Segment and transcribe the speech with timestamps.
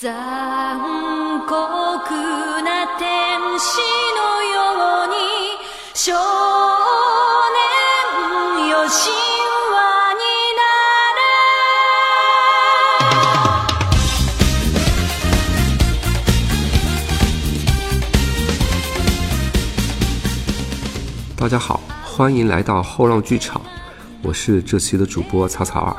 [0.00, 0.78] 残
[1.44, 1.52] 酷
[2.62, 3.80] な天使
[4.14, 5.16] のように
[5.92, 6.12] 少
[8.62, 8.88] 年よ神
[9.74, 9.76] 話
[10.14, 10.22] に
[10.54, 10.62] な
[11.16, 11.18] れ
[21.36, 23.60] 大家好，欢迎来到后浪剧场，
[24.22, 25.96] 我是这期的主播草草儿。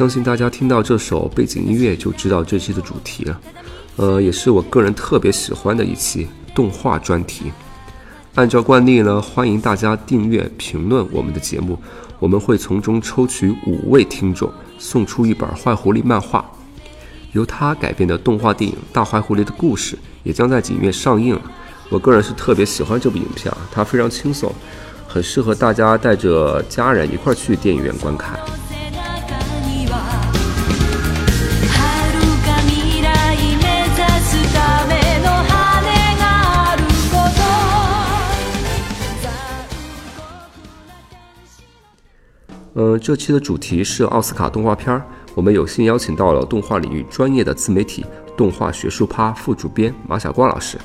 [0.00, 3.40] 相信大家听到这首背景音乐就知道这期的主题了，
[3.96, 7.52] 呃，也是我个人特别喜欢的一期动画专题。
[8.34, 11.78] 按照惯例呢，欢迎大家订阅、评论我们的节目，
[12.18, 16.50] 我们会从中抽取五位听众，送出一本《坏狐狸》漫画。
[17.32, 21.42] 由他改编的动画电影《大坏狐狸的故事》也将在几月上映了。
[21.90, 24.50] 我个人是特别喜欢这部影片啊，它非常轻松，
[25.06, 28.40] 很适合大家带着家人一块儿去电影院观看。
[42.74, 45.04] 嗯，这期的主题是奥斯卡动画片儿，
[45.34, 50.78] 我们有幸邀请到了动画领域专业的自媒体动画学术趴副主编马晓光老师。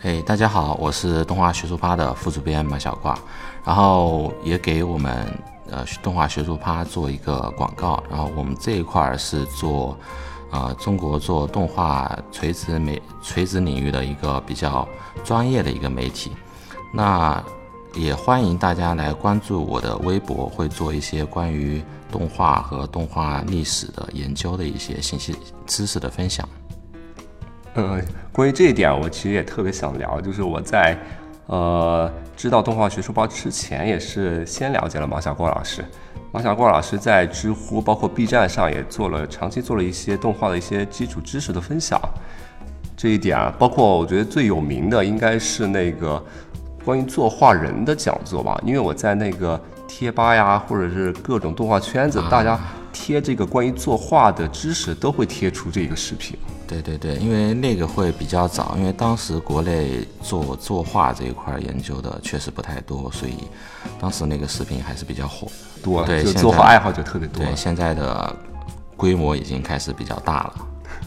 [0.00, 3.18] 嘿、大家好，我是动画学术趴的副主编马小挂，
[3.64, 5.26] 然后也给我们
[5.70, 8.02] 呃动画学术趴做一个广告。
[8.08, 9.94] 然后我们这一块儿是做
[10.50, 14.88] 呃中国做动画垂直媒垂直领域的一个比较
[15.22, 16.32] 专业的一个媒体。
[16.94, 17.42] 那
[17.96, 25.34] 也欢迎大家来关注我的微博，会做一些关于动画和动画历史的研究的一些信息
[25.66, 26.46] 知识的分享。
[27.72, 27.98] 呃，
[28.30, 30.96] 关于这一点，我其实也特别想聊，就是我在
[31.46, 35.82] 呃知道动画学书包之前，也是先了解了马晓光老师。
[36.32, 41.98] 马晓光老师在知乎包括 B 站上也做了长期做了一些动画的一些基础知识的分享。
[42.94, 46.22] 这一点啊，包括我觉得最有名的应该是那个
[46.86, 52.56] 关于作画人的讲座吧，因为我在那个贴吧呀，或者是各种动画圈子，大家
[52.92, 56.38] 贴这个关于作画的知识，都会贴出这个视频。
[56.64, 63.34] 对对对，因为那个会比较早，因为当时国内做作画这一块儿研究的确实不太多，所以
[63.98, 65.48] 当时那个视频还是比较火。
[65.82, 67.44] 多，对，作画爱好者特别多。
[67.44, 68.34] 对，现在的
[68.96, 70.54] 规模已经开始比较大了。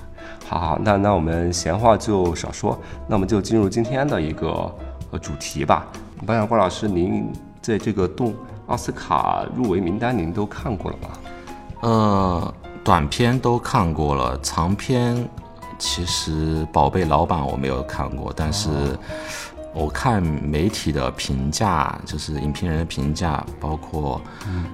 [0.45, 4.69] 好好，那那我们闲话就少说，那我们就进入今天的一个
[5.11, 5.85] 呃主题吧。
[6.25, 7.31] 我想郭老师，您
[7.61, 8.33] 在这个动
[8.67, 11.09] 奥斯卡入围名单您都看过了吗？
[11.81, 12.53] 呃，
[12.83, 15.27] 短片都看过了，长片
[15.77, 18.69] 其实《宝贝老板》我没有看过，但是
[19.73, 24.21] 我看媒体的评价，就是影评人的评价，包括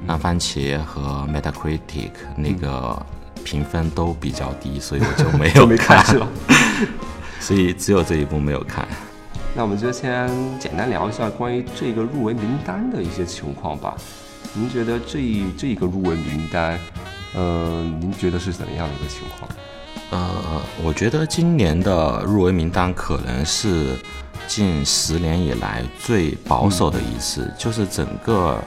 [0.08, 3.00] 烂番茄和 Metacritic 那个
[3.44, 6.28] 评分都比较低，所以我就 没有看是吧？
[7.40, 8.88] 所以只有这一部没有看。
[9.58, 10.30] 那我们就先
[10.60, 13.96] 简单聊一下关于这个入围名单的一些情况吧。
[14.54, 16.78] 您觉得这一这一个入围名单，
[17.34, 19.50] 呃，您觉得是怎么样的一个情况？
[20.12, 23.98] 呃，我觉得今年的入围名单可能是
[24.46, 28.62] 近十年以来最保守的一次，就是整个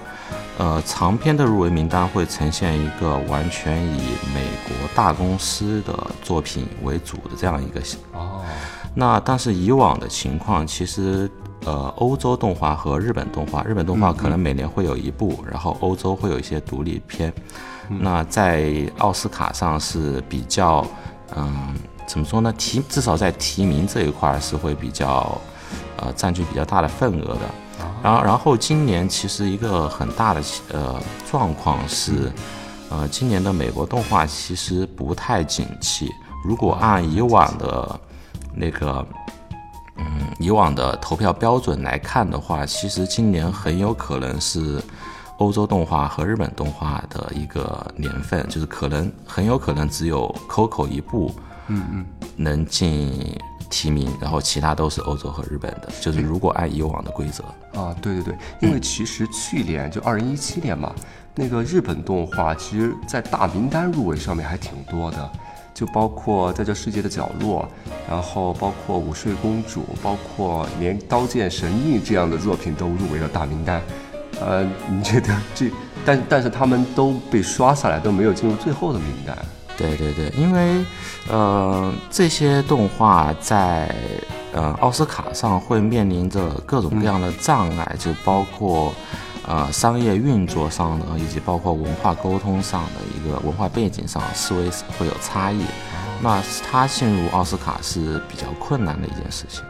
[0.56, 4.00] 呃长篇的入围名单会呈现一个完全以
[4.34, 8.42] 美国大公司的作品为主的这样一个形哦，
[9.00, 11.30] 那但是以往的情况，其实
[11.64, 17.32] 呃，欧洲动画和日本动画，日本动画可能每年会有一部，然后欧洲会有一些独立片。
[17.88, 20.84] 那在奥斯卡上是比较，
[21.36, 21.76] 嗯，
[22.08, 22.52] 怎么说呢？
[22.58, 25.40] 提至少在提名这一块儿是会比较，
[25.98, 27.40] 呃，占据比较大的份额的。
[28.02, 30.42] 然后，然后今年其实一个很大的
[30.72, 32.32] 呃状况是，
[32.90, 36.10] 呃，今年的美国动画其实不太景气。
[36.44, 38.00] 如果按以往的
[38.58, 39.06] 那个，
[39.96, 40.04] 嗯，
[40.40, 44.82] 以往的投票标准来看的话，其实今年很有可能是
[45.38, 51.32] 欧洲动画和日本动画的一个年份，就是可能很有可能只有 Coco 一部，
[51.68, 53.38] 嗯嗯，能进
[53.70, 55.88] 提名，然后其他都是欧洲和日本的。
[56.00, 57.44] 就是如果按以往的规则，
[57.80, 60.92] 啊，对对对，因为其实去年就二零一七年嘛，
[61.36, 65.30] 那个日本动画其实在大名单入围上面还挺多的，
[65.78, 67.68] 就包括在这世界的角落，
[68.10, 73.80] 然后包括午睡公主，包括连刀剑神域这样的作品都入围了大名单。
[74.40, 75.70] 呃，你觉得这，
[76.04, 79.38] 但但是他们都被刷下来，都没有进入最后的名单。
[79.76, 80.84] 对对对，因为
[81.30, 83.94] 呃这些动画在
[84.52, 88.92] 呃奥斯卡上会面临着各种各样的障碍，就包括
[89.48, 94.68] 呃商业运作上呢，以及包括文化沟通上的一个文化背景上思维
[94.98, 95.64] 会有差异。
[96.20, 99.64] 那他进入奥斯卡是比较困难的一件事情。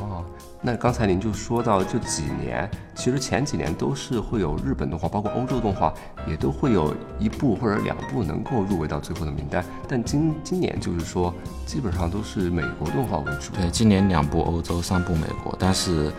[0.00, 0.24] 哦，
[0.62, 5.92] 那刚才您就说到这几年，其实前几年都是会有日本动画，包括欧洲动画，
[6.26, 9.62] 也都会有一部或者两部能够入围到最后的名单。
[9.86, 11.34] 但今今年就是说，
[11.66, 13.52] 基本上都是美国动画为主。
[13.52, 16.10] 对，今年两部欧洲，三部美国，但是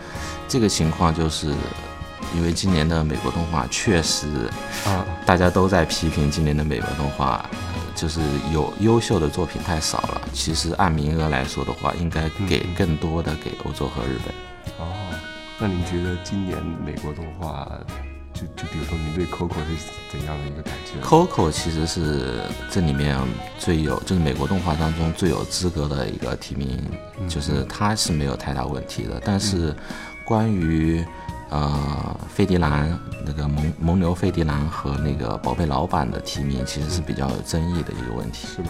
[0.46, 1.52] 这个情况就是。
[2.34, 4.26] 因为今年的美国动画确实，
[4.86, 7.44] 啊，大家都在批评今年的美国动画，
[7.94, 8.20] 就是
[8.52, 10.22] 有优秀的作品太少了。
[10.32, 14.34] 其实按名额来说的话，应该给更多的给欧洲和日本。
[14.78, 14.92] 哦，
[15.58, 17.68] 那您觉得今年美国动画，
[18.32, 19.76] 就就比如说您对 Coco 是
[20.10, 22.40] 怎样的一个感觉？Coco 其实是
[22.70, 23.18] 这里面
[23.58, 26.82] 最有，就是美国动画当中最有资格的一个提名，
[27.28, 29.20] 就是它是没有太大问题的。
[29.24, 29.74] 但是
[30.24, 31.04] 关于
[31.52, 38.68] 呃，费迪南那个蒙蒙牛费迪南和那个宝贝老板的提名其实是比较有争议的一个问题，是吗？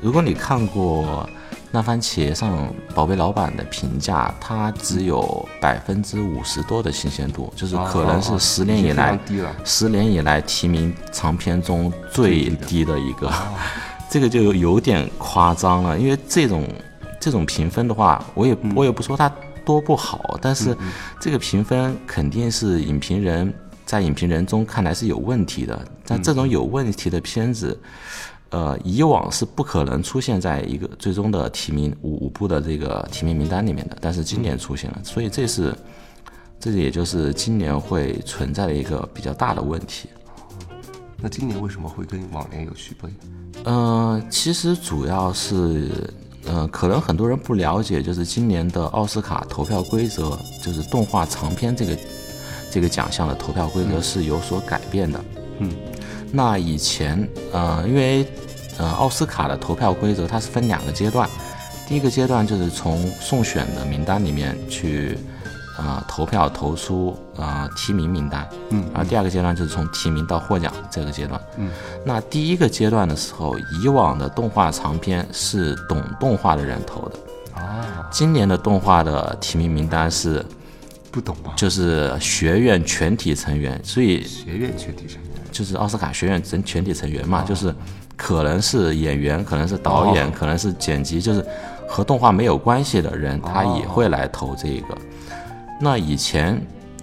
[0.00, 1.28] 如果你看过
[1.70, 9.18] 那番茄上宝贝老板的评价，它只有百分之五十多的新鲜度，就是可能是十年以来
[9.62, 13.30] 十年以来提名长片中最低的一个，
[14.08, 15.98] 这个就有点夸张了。
[15.98, 16.66] 因为这种
[17.20, 19.30] 这种评分的话，我也我也不说它。
[19.68, 20.74] 多不好，但是
[21.20, 23.52] 这个评分肯定是影评人
[23.84, 25.78] 在影评人中看来是有问题的。
[26.06, 27.78] 但这种有问题的片子，
[28.48, 33.98] 呃，以往是不可能出现在一个最终的提名五五部的这个提名名单里面的。
[34.00, 35.76] 但是今年出现了，所以这是
[36.58, 40.08] 这也就是今年会存在的一个比较大的问题。
[41.18, 43.10] 那今年为什么会跟往年有区别？
[43.64, 45.90] 呃，其实主要是。
[46.50, 51.98] 嗯，可能很多人不了解，就是今年的奥斯卡投票规则，就是动画长片这个
[52.70, 55.24] 这个奖项的投票规则是有所改变的。
[55.58, 55.70] 嗯，
[56.32, 58.26] 那以前，呃，因为
[58.78, 61.28] 呃奥斯卡的投票规则它是分两个阶段，
[61.86, 65.18] 第一个阶段就是从送选的名单里面去。
[65.78, 71.70] 啊，投票投出啊提名名单，嗯，然后第二个阶段就是从提名到获奖这个阶段，嗯，
[72.04, 80.44] 那第一个阶段的时候，以往的动画长片是懂动画的人投的，啊，今年的动画的提名名单是
[81.10, 81.52] 不懂吗？
[81.56, 85.28] 就是学院全体成员，所以学院全体成员。
[85.50, 87.74] 就是奥斯卡学院整全体成员嘛，就是
[88.16, 91.44] 可能是演员，可能是导演，可能是剪辑，就是
[91.88, 94.98] 和动画没有关系的人，他也会来投这个。
[95.80, 96.60] 那以前，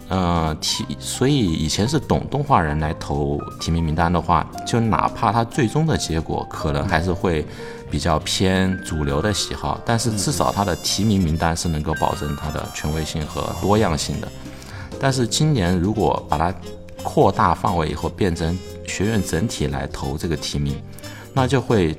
[0.09, 7.45] 呃，提，所以以前是懂动画人来投提名名单的话，就哪怕他最终的结果可能还是会
[7.89, 14.27] 比较偏主流的喜好，但是至少他的提名名单是能够保证他的权威性和多样性的。
[14.99, 16.53] 但是今年如果把它
[17.01, 20.79] 扩大范围以后，变成学院整体来投这个提名，
[21.33, 21.97] 那就会。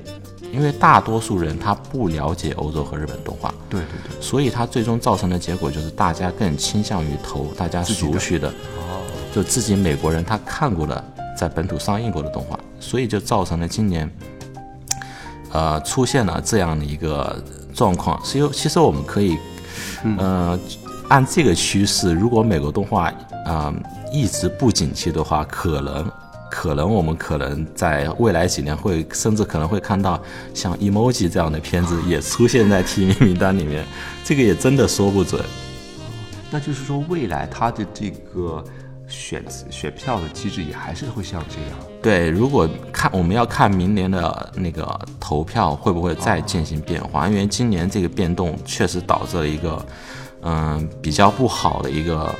[0.51, 9.03] 因为大多数人他不了解欧洲和日本动画，对对对，所以他最终造成的结果就是大家更倾向于投大家熟悉的，哦，
[9.33, 11.03] 就自己美国人他看过的
[11.37, 14.09] 在本土上映过的动画，所以就造成了今年，
[15.51, 18.19] 呃，出现了这样的一个状况。
[18.23, 19.37] 其实其实我们可以，
[20.17, 20.57] 呃，
[21.09, 23.11] 按这个趋势，如果美国动画
[23.45, 23.73] 啊
[24.11, 26.09] 一直不景气的话，可能。
[26.57, 30.19] 可能我们可能在未来几年会，甚至可能会看到
[30.55, 33.85] 像《emoji》这样的片子也出现在提名名单里面，
[34.23, 35.39] 这个也真的说不准。
[36.49, 38.63] 那就是说，未来它的这个
[39.07, 41.77] 选选票的机制也还是会像这样。
[42.01, 49.85] 对，如果看我们要看明年的那个投票会不会再进行变化，因为今年这个变动确实导致了一个
[50.41, 52.33] 嗯比较不好的一个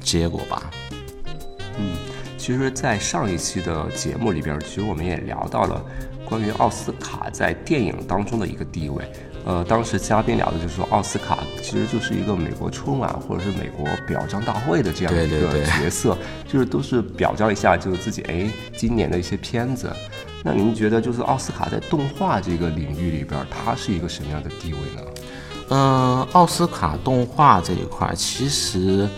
[0.00, 0.70] 结果吧。
[1.80, 2.05] 嗯。
[2.46, 5.84] 其实，在上一期的节目里边，其实我们也聊到了
[6.24, 9.04] 关于奥斯卡在电影当中的一个地位。
[9.44, 19.90] 呃，当时嘉宾聊的就是说，奥斯卡其实就是一个美国春晚或者是美国表彰大会的这样一个角色，就是都是表彰一下就是自己哎今年的一些片子。
[20.44, 25.02] 那您觉得就是奥斯卡在动画这个领域里边，它是一个什么样的地位呢？
[25.70, 29.08] 嗯，奥斯卡动画这一块其实。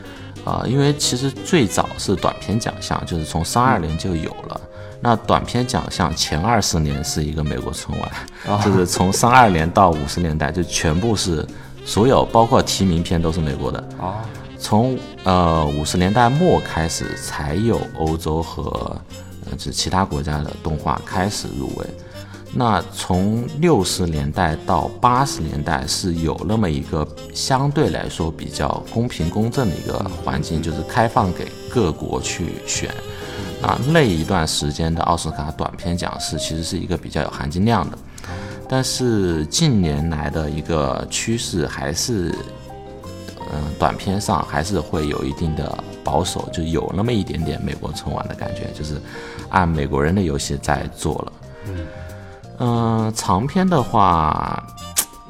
[0.48, 4.58] 啊，因为其实最早是短片奖项，就是从三二年就有了。
[5.00, 8.10] 那短片奖项前二十年是一个美国春晚，
[8.64, 11.46] 就是从三二年到五十年代就全部是
[11.84, 13.78] 所有包括提名片都是美国的。
[14.00, 14.24] 啊，
[14.58, 18.96] 从呃五十年代末开始才有欧洲和
[19.44, 21.86] 呃就其他国家的动画开始入围。
[22.54, 32.90] 那从六十年代到八十年代是有那么一个相对来说比较公平公正的一个环境，就是开放给各国去选。
[33.60, 37.98] 那那一段时间的奥斯卡短片奖是其实是一个比较有含金量的。
[38.68, 42.34] 但是近年来的一个趋势还是，
[43.52, 49.00] 嗯，短片上还是会有一定的保守，就有那么一点点美国春晚的感觉，就是
[49.48, 51.32] 按美国人的游戏在做了。
[51.66, 51.86] 嗯，
[53.14, 54.62] 长篇的话，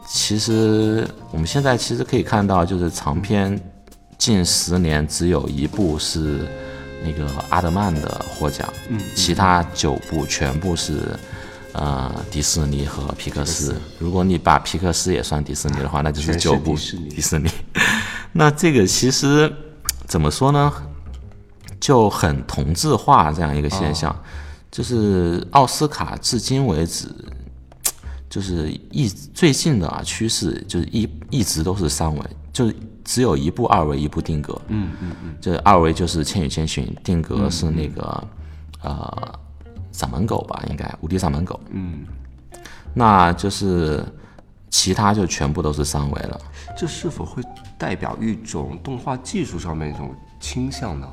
[0.06, 3.60] 其实我们现在其实可以看到，就是长篇
[4.16, 6.48] 近十年只有一部是
[7.04, 11.18] 那个阿德曼的获奖，嗯其他九部全部是
[11.72, 13.76] 呃迪士尼和皮克斯。
[13.98, 17.50] 如果你把皮克斯也算迪士尼的话，那就是九部迪士尼迪士尼。
[18.32, 19.52] 那这个其实
[20.06, 20.72] 怎么说呢？
[21.80, 24.14] 就很同质化这样一个现象，
[24.70, 27.08] 就是奥斯卡至今为止，
[28.28, 32.22] 就是一最近的啊趋势就是一一直都是三维，
[32.52, 34.60] 就是只有一部二维，一部定格。
[34.68, 38.28] 嗯嗯嗯，这二维就是《千与千寻》，定格是那个、
[38.82, 39.38] 呃
[39.90, 41.58] 掌门狗吧，应该无敌掌门狗。
[41.70, 42.06] 嗯，
[42.94, 44.04] 那就是
[44.70, 46.40] 其他就全部都是三维了。
[46.76, 47.42] 这是否会
[47.76, 51.08] 代表一种动画技术上面一种倾向呢？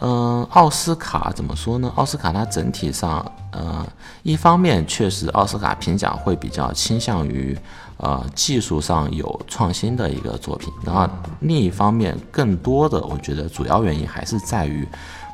[0.00, 1.92] 嗯，奥斯卡怎么说呢？
[1.96, 3.84] 奥斯卡它整体上，呃，
[4.22, 7.58] 一方面确实奥斯卡评奖会比较倾向于，
[7.96, 11.08] 呃，技术上有创新的一个作品，然后
[11.40, 14.86] 另一方面，更多的我觉得主要原因还是在于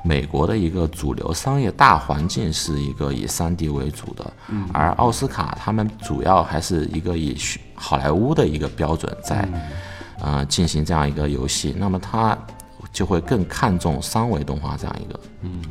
[0.02, 4.33] 美国的一个主流商业大环境是一个以 3D 为主的，
[4.73, 9.47] 而奥斯卡他们主要还是一个以虚好莱坞的一个标准在，
[10.21, 12.37] 呃，进行这样一个游戏，那么它
[12.94, 15.20] 就会更看重三维动画这样一个。
[15.42, 15.62] 嗯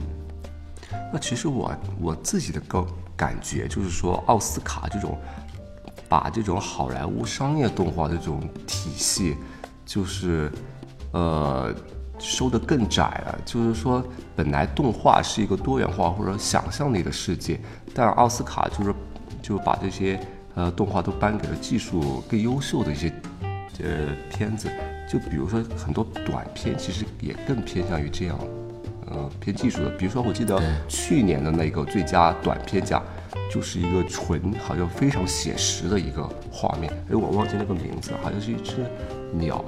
[1.11, 5.17] 那其实我我自己的个感觉就是说，奥斯卡这种
[6.09, 9.35] 把这种好莱坞商业动画的这种体系，
[9.85, 10.51] 就是
[11.11, 11.73] 呃
[12.17, 13.39] 收得更窄了。
[13.45, 14.03] 就是说，
[14.35, 17.59] 本来动画是一个多元化或者想象力的世界，
[17.93, 18.93] 但奥斯卡就是
[19.41, 20.19] 就把这些
[20.55, 23.13] 呃动画都颁给了技术更优秀的一些
[23.83, 24.67] 呃片子。
[25.13, 28.39] 就比如说很多短片，其实也更偏向于这样。
[29.11, 33.03] 呃，偏技术的，比如说，我记得去年的那个最佳短片奖，
[33.53, 38.77] 就是一个纯好像非常写实的一个画面，哎，我忘记那个名字，好像是一只
[39.31, 39.63] 鸟，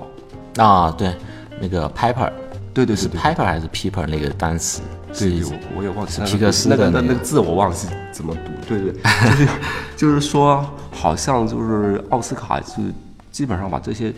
[0.57, 1.13] 啊，对，
[1.61, 2.33] 那个 Piper，是
[2.73, 4.81] 对对对对 Piper 还是 Peeper 那个单词？
[5.13, 9.47] 对我我也忘记那个皮克斯那个那个那那个字我忘记怎么读，对对，就是
[9.95, 12.81] 就是说，好像就是奥斯卡是
[13.29, 14.11] 基本上把这些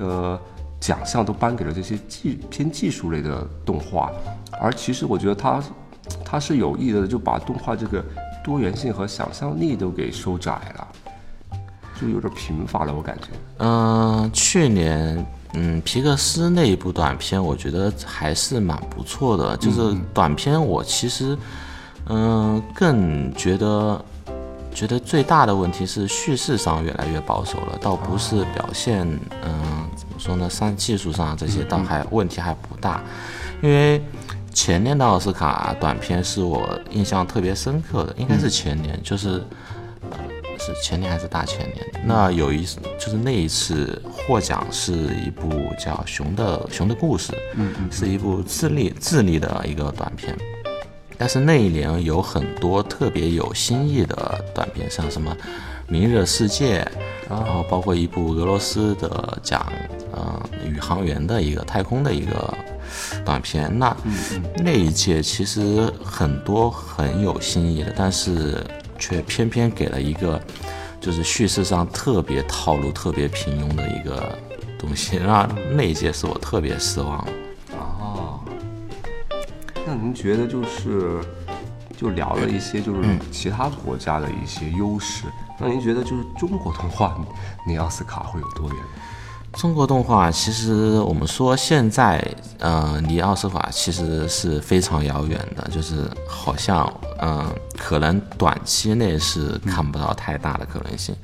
[0.00, 0.40] 呃
[0.80, 4.10] 奖项都颁给了这些技偏技术类的动画，
[4.60, 5.62] 而其实我觉得他
[6.24, 8.04] 他是有意的，就把动画这个
[8.42, 10.88] 多元性和想象力都给收窄了，
[12.00, 13.26] 就有点贫乏了，我感觉。
[13.58, 19.54] 嗯、去年，嗯，皮克斯那一部短片，我觉得还是蛮不错的。
[19.58, 21.36] 就是短片，我其实，
[22.08, 24.02] 嗯、更觉得，
[24.74, 29.06] 觉得最大的问题是叙事上越来越保守了，倒不是表现，
[29.44, 30.48] 嗯、怎么说呢？
[30.48, 33.02] 上技术上这些倒还问题还不大，
[33.62, 34.02] 因为。
[34.52, 39.42] 前年的奥斯卡短片是我印象特别深刻的，应该是前年，就是
[40.10, 40.18] 呃
[40.58, 41.86] 是前年还是大前年？
[42.04, 42.66] 那有一
[42.98, 44.92] 就是那一次获奖是
[45.24, 45.48] 一部
[45.78, 50.36] 叫《熊的熊的故事》，嗯嗯，是一部智利智利的一个短片。
[51.20, 55.30] 但是那一年有很多特别有新意的短片，像什么
[55.86, 56.80] 《明日世界》，
[57.28, 59.70] 然后包括一部俄罗斯的讲
[60.12, 62.54] 呃宇航员的一个太空的一个
[63.22, 63.70] 短片。
[63.78, 63.94] 那
[64.64, 68.64] 那一届其实很多很有新意的，但是
[68.98, 70.40] 却偏偏给了一个
[71.02, 74.38] 就是叙事上特别套路、特别平庸的一个
[74.78, 77.32] 东西，那那一届是我特别失望的。
[80.00, 81.20] 您觉得就是
[81.96, 85.26] 就聊了一些就是其他国家的一些优势，
[85.58, 87.16] 那您觉得就是中国动画
[87.66, 88.76] 离奥斯卡会有多远？
[89.52, 92.24] 中国动画其实我们说现在，
[92.60, 96.90] 呃，离奥斯卡其实是非常遥远的，就是好像，
[97.20, 101.14] 嗯、可能短期内是看不到太大的可能性。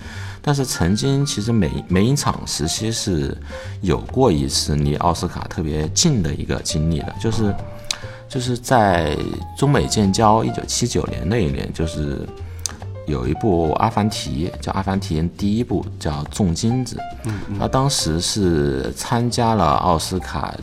[0.43, 3.37] 但是曾经其实美美影厂时期是
[3.81, 7.55] 有过一次离奥斯卡特别近的一个经历的，就是
[8.29, 9.17] 就是在
[9.57, 12.27] 中美建交一九七九年那一年，就是
[13.07, 17.01] 有一部《阿凡提》，叫《阿凡提》第一部叫《种金子》，
[17.59, 20.55] 他当时是参加了奥斯卡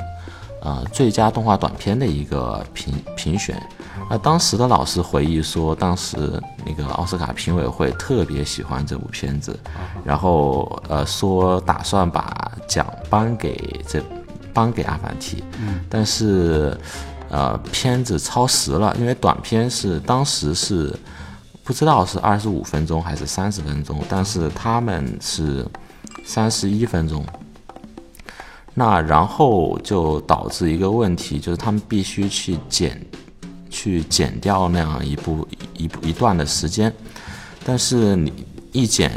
[0.61, 3.61] 呃最佳动画短片的一个评评选。
[4.09, 6.17] 那当时的老师回忆说，当时
[6.65, 9.57] 那个奥斯卡评委会特别喜欢这部片子，
[10.03, 14.03] 然后呃说打算把奖颁给这
[14.53, 15.37] 颁给《阿凡提》，
[15.89, 16.77] 但是
[17.33, 20.95] 呃片子超时了，因为短片是当时是
[21.63, 25.65] 不知道是二十五分钟还是三十分钟，但是他们是
[26.23, 27.25] 三十一分钟。
[28.75, 33.03] 那然后就导致一个问题，就是他们必须去剪，
[33.67, 36.93] 去剪掉那样一部一部一段的时间。
[37.65, 38.31] 但是你
[38.71, 39.11] 一剪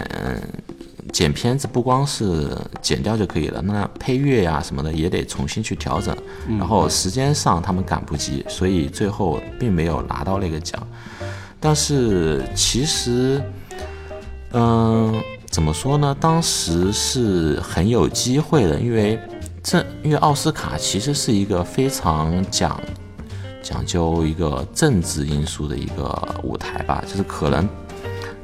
[1.16, 2.46] 剪片子，不光是
[2.82, 6.14] 剪掉就可以了，那配乐呀什么的也得重新去调整。
[6.58, 10.78] 然后时间上他们赶不及，所以最后并没有拿到那个奖。
[11.58, 13.40] 但是其实，
[14.52, 15.18] 嗯，
[15.49, 16.14] 怎么说呢？
[16.20, 19.18] 当时是很有机会的，因为。
[19.68, 22.80] 这因为奥斯卡其实是一个非常讲
[23.61, 27.68] 讲究一个政治因素的一个舞台吧，就是可能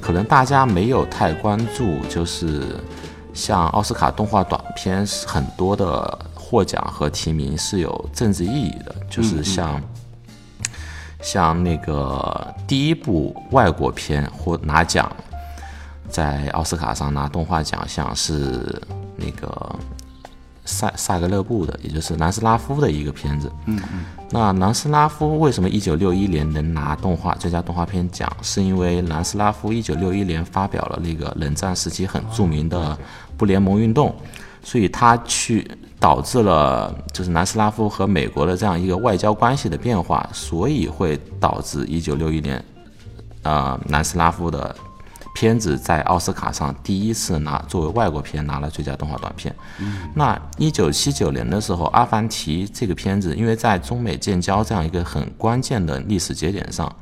[0.02, 2.76] 可能大家没有太关注，就是
[3.32, 9.80] 像奥斯卡动画短片是很多的获奖和提名是有政治意义的，就是像
[11.22, 15.10] 像那个第一部外国片获拿奖
[16.10, 18.82] 在奥斯卡上拿动画奖项是
[19.16, 19.78] 那个。
[20.64, 23.50] 萨萨格勒布的，也就是南斯拉夫的一个片子。
[23.66, 24.04] 嗯嗯。
[24.30, 28.30] 那南斯拉夫为什么一九六一年能拿动画最佳动画片奖？
[28.42, 32.96] 是因为南斯拉夫一九六一年发表了那个冷战时期很著名的
[33.36, 34.14] 不联盟运动，
[34.62, 42.64] 所以他去导致了就是南斯拉夫和美国的这样一个外交关系的变化，所以会导致一九六一年，
[43.42, 44.74] 呃，南斯拉夫的。
[45.34, 49.54] 片子在奥斯卡上第一次拿作为外国片拿了最佳动画短片。
[50.14, 56.94] 那一九七九年的时候，《阿凡提》这个片子，因为在中美建交这样一个很关键的历史节点上，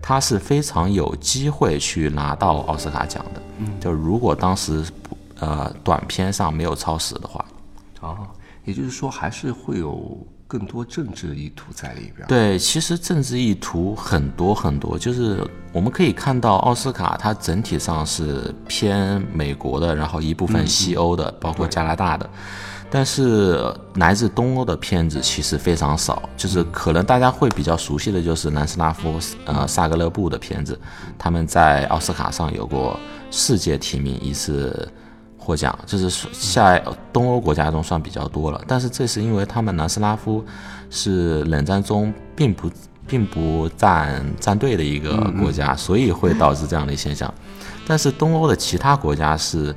[0.00, 3.42] 它是非常有机会去拿到奥斯卡奖的。
[3.80, 4.84] 就如果当时
[5.38, 7.44] 呃短片上没有超时的话，
[8.00, 8.26] 哦，
[8.64, 10.26] 也就是说还是会有。
[10.48, 12.26] 更多政治意图在里边。
[12.28, 22.30] 对，其实政治意图很多很多，就是我们可以看到奥斯卡它整体上是偏美国的，然后一部分西欧的，包括加拿大的，
[22.90, 23.60] 但是
[23.94, 26.28] 来自东欧的片子其实非常少。
[26.36, 30.78] 就是可能大家会比较熟悉的就是南斯拉夫呃萨格勒布的片子，
[31.18, 32.98] 他们在奥斯卡上有过
[33.30, 34.88] 世界提名一次。
[35.46, 36.82] 获奖就是在
[37.12, 40.44] 东欧国家中算比较多了，但是这是因为他们南斯拉夫
[40.90, 42.68] 是冷战中并不
[43.06, 47.32] 并不站站队的一个国家，所以会导致这样的现象。
[47.86, 49.72] 但是东欧的其他国家是，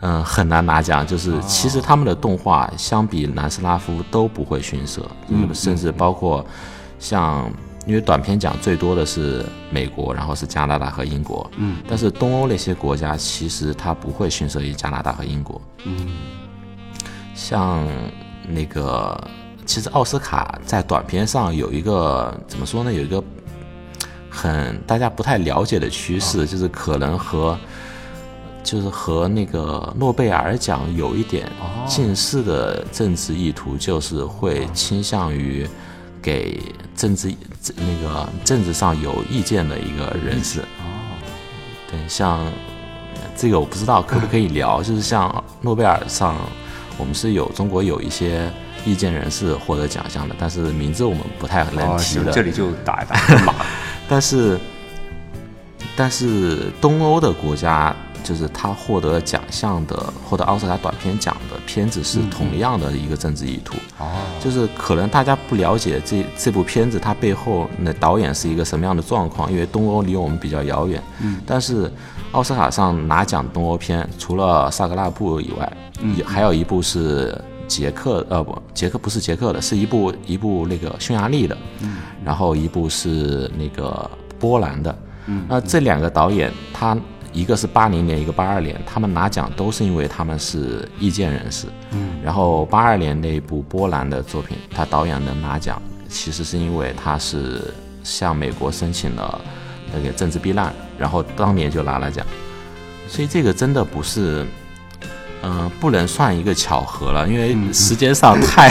[0.00, 5.08] 嗯，很难拿奖，就是其实他们的动画相比南斯拉夫都不会逊色，
[5.54, 6.44] 甚至包括
[6.98, 7.48] 像。
[7.88, 11.50] 因为短片奖最多的是美国，然后是加拿大和英国。
[11.56, 15.58] 嗯，但是东欧那些国家其实它不会逊色于加拿大和英国。
[15.84, 16.08] 嗯，
[17.34, 17.88] 像
[18.46, 19.18] 那个，
[19.64, 22.92] 其实奥斯卡在短片上有一个怎么说呢？
[22.92, 23.24] 有一个
[24.28, 27.58] 很大家不太了解的趋势，就是可能和
[28.62, 31.50] 就是和那个诺贝尔奖有一点
[31.86, 35.66] 近似的政治意图，就是会倾向于。
[36.28, 36.60] 给
[36.94, 37.34] 政治
[37.76, 41.16] 那个政治上有意见的一个人士哦，
[41.90, 42.44] 对，像
[43.34, 46.36] 这个我不知道可不可以聊， 就是像诺贝尔上，
[46.98, 48.52] 我们是有中国有一些
[48.84, 53.54] 意见人士获得奖项的，但是名字我们不太能提的，这里就打一打码。
[54.06, 54.58] 但是
[55.96, 57.96] 但是东欧的国家。
[58.28, 63.74] 就是他获得奖项的，获得奥斯卡短片奖的片子是同样的一个政治意图。
[63.98, 71.02] 哦，就是可能大家不了解这这部片子它背后那导演是一个什么样的状况，因为东欧离我们比较遥远。
[71.22, 71.90] 嗯，但是
[72.32, 75.72] 奥斯卡上拿奖东欧片，除了萨格拉布以外，
[76.14, 77.34] 也，还有一部是
[77.66, 81.56] 捷克，呃不，捷克不是捷克的，是一部一部那个匈牙利的。
[81.80, 84.98] 嗯，然后一部是那个波兰的。
[85.24, 86.94] 嗯，那这两个导演他。
[87.38, 91.68] 一个是八零年，一个八二年，他们拿奖都是因为他们是意见人士。
[91.92, 97.72] 嗯，然后八二年那部波兰的作品，他导演能拿奖，其实是因为他是
[98.02, 99.40] 向美国申请了
[99.94, 102.26] 那个政治避难，然后当年就拿了奖。
[103.06, 104.44] 所以这个真的不是，
[105.44, 108.68] 嗯，不能算一个巧合了，因为时间上太。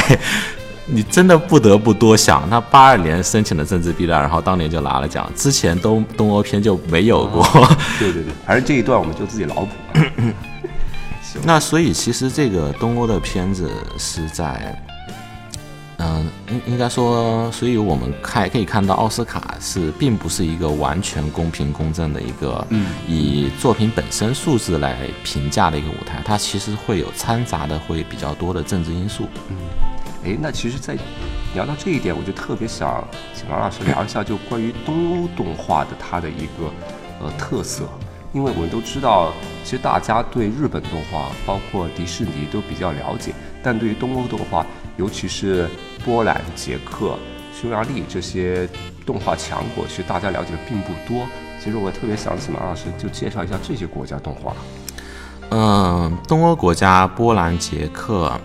[0.89, 7.43] 你真的不得不多想，那八二年申请的政治避难，然后当年就拿了奖，之前东东欧片就没有过。
[7.99, 9.69] 对对对，还是这一段我们就自己脑补。
[11.43, 14.81] 那所以其实这个东欧的片子是在，
[15.97, 29.27] 嗯，应应该说，所以我们看可以看到奥斯卡是并不是一个完全公平公正的一个，嗯，以作品本身素质来评价的一个舞台，它其实会有掺杂的会比较多的政治因素。
[29.49, 29.57] 嗯。
[30.27, 30.97] 哎，那其实，在
[31.55, 33.01] 聊到这一点，我就特别想
[33.33, 36.69] 请王老师聊一下，就关于东欧动画的它的一个
[37.21, 37.87] 呃特色，
[38.33, 39.31] 因为我们都知道，
[39.63, 44.65] 其实大家对日本动画，包括迪士尼都比较了解，但对于东欧动画，
[44.97, 45.69] 尤其是
[46.03, 47.17] 波兰、捷克、
[47.55, 48.67] 匈牙利这些
[49.05, 51.25] 动画强国，其实大家了解的并不多。
[51.63, 54.53] 其实我特别想请马老师就介绍一下这些国家动画。
[55.51, 58.37] 嗯，东欧国家波兰、捷克，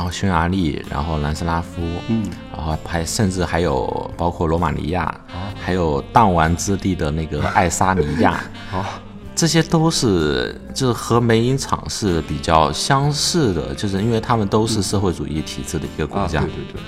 [0.00, 2.24] 然后匈牙利，然后南斯拉夫，嗯，
[2.56, 5.14] 然后还甚至还有包括罗马尼亚，
[5.62, 8.98] 还有弹丸之地的那个 爱沙尼亚，啊，
[9.36, 16.82] 这些都是就是和美影厂是比较相似的，就是因为他们都是社会主义体制的一个国啊，家对，对对，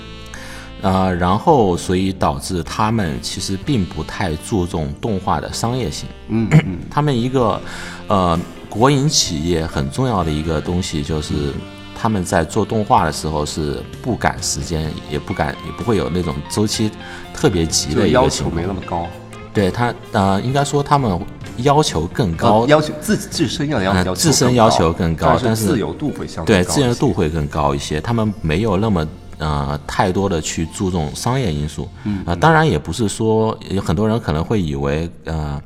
[0.81, 6.09] 呃，然后所以导致他们其实并不太注重动画的商业性。
[6.29, 6.79] 嗯 嗯。
[6.89, 7.61] 他们一个
[8.07, 11.53] 呃国营企业很重要的一个东西就是。
[12.03, 16.91] 他们在做动画的时候是不赶时间，也不赶，也不会有那种周期
[17.33, 18.49] 特别急的要求。
[18.49, 19.07] 没那么高，
[19.53, 21.17] 对他，呃，应该说他们
[21.59, 31.87] 要求更高呃，要求自自身要要自身更要求更高但但是自由度会相对对自由度会更高一些，他们没有那么呃太多的去注重商业因素。
[32.03, 35.57] 嗯啊、当然也不是说有很多人可能会以为呃。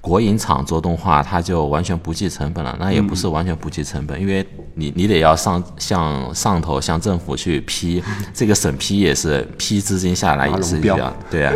[0.00, 10.96] 国营厂做动画，它就完全不计成本了，那也不是完全不计成本，因为你你得要上向上头向政府去批，这个审批也是批资金下来也是龙标。
[10.96, 11.54] 这样，对啊。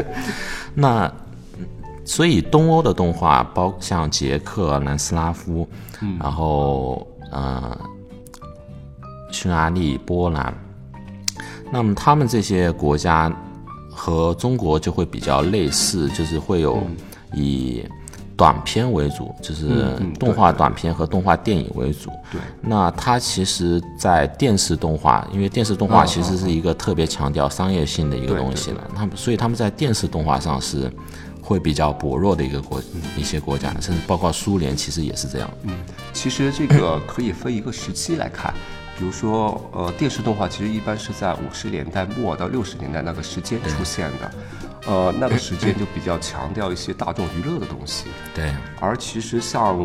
[0.75, 1.13] 那
[2.05, 5.67] 所以东欧的动画，包像捷克、南斯拉夫，
[6.19, 7.79] 然后呃
[9.31, 10.53] 匈牙利、波兰，
[11.71, 13.33] 那么他们这些国家
[13.89, 16.83] 和中国就会比较类似，就是会有
[17.33, 17.85] 以
[18.43, 22.11] 短片为主，就是动画短片和动画电影为主。
[22.29, 30.93] 对，那它其实，在电视动画，因为电视动画嗯其实是一个特别强调商业性的一个东西了，他们所以他们在电视动画上是
[31.41, 32.83] 会比较薄弱的一个国
[33.17, 35.49] 一些国家，甚至包括苏联其实也是这样。
[35.63, 35.75] 嗯
[36.13, 38.53] 其实这个可以分一个时期来看，
[38.99, 44.29] 比如说，呃，电视动画其实一般是在五十年代末到六十年代那个时间出现的，
[44.87, 48.07] 呃，那个时间就比较强调一些大众娱乐的东西。
[48.35, 49.79] 对，而其实像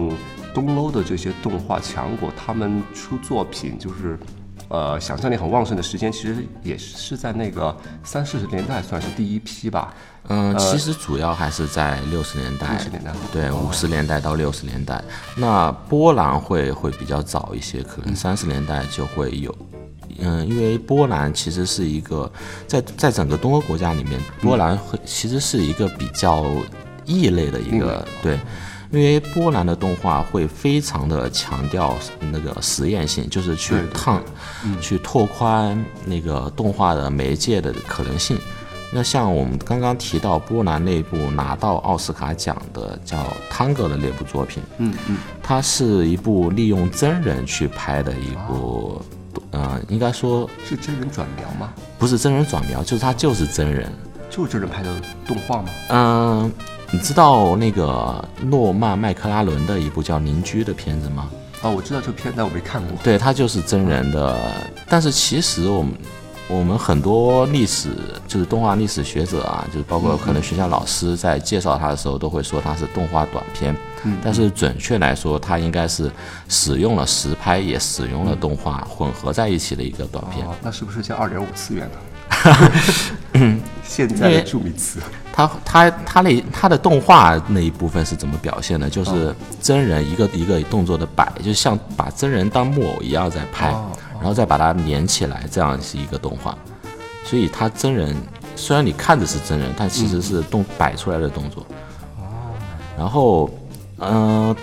[0.54, 4.18] 东欧的这些动画强国，他们出作品就是，
[4.70, 9.94] 呃，想象力很旺盛的时间，其实也是在那个三四十年代算是第一批吧。
[10.30, 15.02] 嗯，其实主要还是在六十年代，60年代对，五十年代到六十年代。
[15.36, 19.56] 那波兰会会比较早一些，可能三十年代就会有。
[19.60, 19.67] 嗯，
[20.20, 22.32] 因为波兰其实是一个
[22.68, 26.46] 在在整个东欧国家里面，波兰会其实是一个比较
[27.06, 28.40] 异类的一个对。
[28.90, 31.94] 因为波兰的动画会非常的强调
[32.32, 34.24] 那个实验性，就是去探、
[34.80, 38.38] 去拓宽那个动画的媒介的可能性。
[38.94, 43.18] 那像我们刚刚提到波兰那部拿到奥斯卡奖的叫
[43.50, 49.02] 《汤哥》的那部作品，嗯嗯，它是一部利用真人去拍的一部，
[49.58, 51.74] 呃，应该说是真人转描吗？
[51.98, 53.92] 不是真人转描，就是他就是真人。
[54.30, 54.94] 就是真人拍的
[55.26, 55.70] 动画吗？
[55.90, 56.52] 嗯、
[56.92, 61.30] 你知道那个诺曼麦克拉伦的一部叫《邻居》的片子吗？
[61.64, 62.96] 啊，我知道这片，但我没看过。
[63.04, 64.38] 对，他就是真人的。
[64.88, 65.92] 但是其实我们
[66.50, 67.90] 我们很多历史
[68.28, 73.76] 就是动画历史学者啊，就是包括可能学校老师在介绍它的时候，都会说它是动画短片。
[74.24, 76.10] 但是准确来说，它应该是
[76.48, 80.48] 使用了实拍，也使用了动画混合在一起的一个短片。
[80.48, 81.98] 哦，那是不是叫二点五次元呢？
[83.84, 85.00] 现在的著名词。
[85.34, 88.90] 它它它那它的动画那一部分是怎么表现的？
[88.90, 96.58] 就是真人一个一个动作的摆，就像把真人当木偶一样在拍，哦然后再把它连起来，这样是一个动画。
[97.26, 98.16] 所以它真人
[98.56, 101.66] 虽然你看着是真人，但其实是动摆出来的动作。
[102.98, 103.50] 然后，
[104.00, 104.56] 嗯、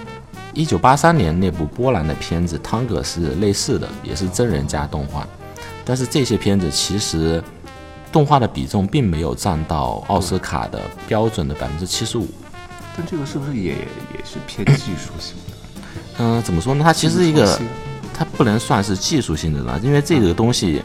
[0.54, 5.26] 一九八三年那部波兰的片子《汤哥》是类似的，也是真人加动画，
[5.84, 7.42] 但是这些片子其实
[8.10, 12.26] 动画的比重并没有占到奥斯卡的标准的百分之七十五。
[12.96, 15.54] 但这个是不是也也是偏技术性的？
[16.18, 16.82] 嗯、怎么说呢？
[16.82, 17.60] 它其实是一个
[18.14, 20.81] 它不能算是技术性的了，因为这个东西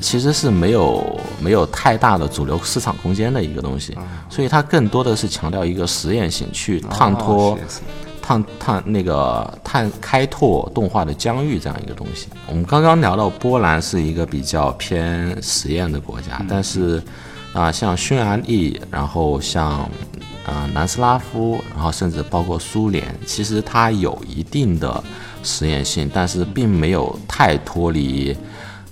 [0.00, 3.96] 其实是没有没有太大的主流市场空间的一个东西，
[4.30, 7.58] 所以它更多的是强调一个实验性，去探托、
[8.20, 12.28] 探探那个探开拓动画的疆域这样一个东西。
[12.48, 17.02] 我们刚刚聊到波兰是一个比较偏实验的国家，但是
[17.52, 19.88] 啊、像匈牙利，然后像
[20.44, 25.02] 啊、南斯拉夫，然后甚至包括苏联，其实它有一定的
[25.42, 28.36] 实验性，但是并没有太脱离。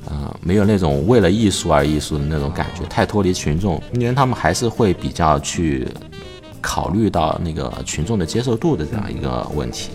[0.04, 5.86] 呃，没有那种为了艺术而艺术的那种感觉，太脱离群众，因为他们还是会比较去
[6.60, 9.90] 考虑到那个群众的接受度的这样一个问题。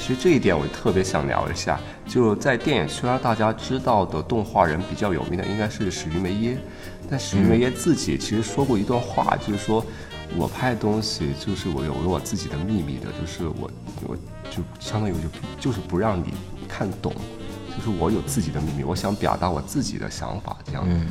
[0.00, 6.56] 其实这一点我特别想聊一下，就在电影圈，大家知道的动画人比较有名的应该是史玉梅耶，
[7.10, 9.84] 但史玉梅耶自己其实说过一段话，就是说
[10.36, 13.70] 我拍东西就是我有我自己的秘密的，就是我
[14.06, 14.16] 我
[14.50, 16.34] 就相当于就就是不让你
[16.68, 17.12] 看懂，
[17.76, 20.84] 就是我有自己的秘密，我想表达我自己的想法这样。
[20.86, 21.06] 嗯，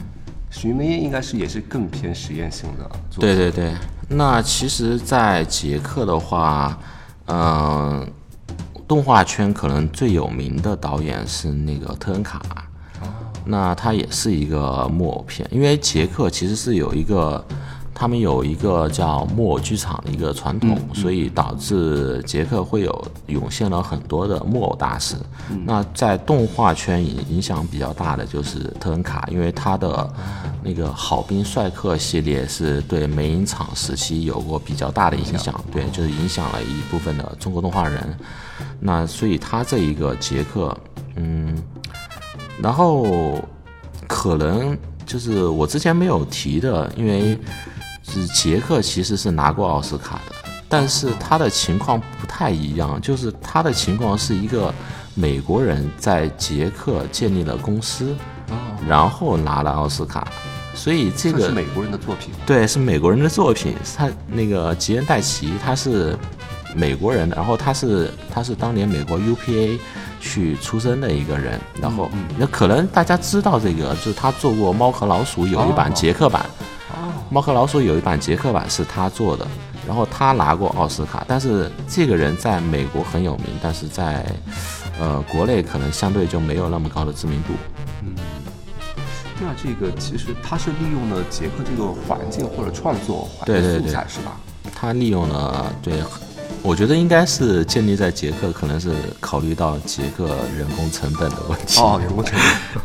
[0.50, 2.90] 史玉梅应该是也是更偏实验性的。
[3.20, 3.74] 对对对，
[4.08, 6.78] 那其实，在捷克的话，
[7.28, 8.08] 嗯。
[8.88, 12.42] 动画圈可能最有名的导演是那个特恩卡，
[13.46, 17.46] 那他也是一个木偶片，因为捷克其实是有一个，
[17.94, 25.16] 他们有一个叫木偶剧场的一个传统，所以导致捷克会有涌现了很多的木偶大师。
[25.66, 30.10] 那在动画圈影影响比较大的就是特恩卡，因为他的
[30.64, 38.18] 那个好兵帅克系列是对美影厂时期有过比较大的影响，对，就是影响了一部分的中国动画人。
[38.80, 40.78] 那所以他这一个杰克，
[41.16, 41.58] 嗯，
[42.62, 43.38] 然后
[44.08, 47.38] 可能就是我之前没有提的，因为
[48.10, 50.36] 是杰克其实是拿过奥斯卡的，
[50.68, 54.74] 但是他的情况不太一样，就是他的情况是一个
[55.14, 58.16] 美国人在捷克建立了公司，
[58.88, 60.28] 然后拿了奥斯卡，
[60.74, 66.18] 所以这个是美国人的作品，对，是美国人的作品，他那个吉恩戴奇他是。
[66.76, 69.80] 美国人，然后他是他是当年美国 UPA
[70.22, 76.46] 去出生的一个人，然后那可能大家知道这个，就是他做过《猫和老鼠》有一版捷克版，
[77.30, 79.48] 《猫和老鼠》有一版捷克版是他做的，
[79.88, 84.26] 然后他拿过奥斯卡，但是这个人在美国很有名，但是在
[85.00, 87.54] 呃国内可能相对就没有那么高的知名度。
[88.04, 88.14] 嗯，
[89.40, 94.38] 那这个其实他是利用了捷克这个环境或者创作环境素材是吧？
[94.76, 96.04] 他利用了对。
[96.62, 101.80] 我觉得应该是建立在捷克，可能是考虑到捷克人工成本的问题。
[101.80, 102.82] 哦，人工成本。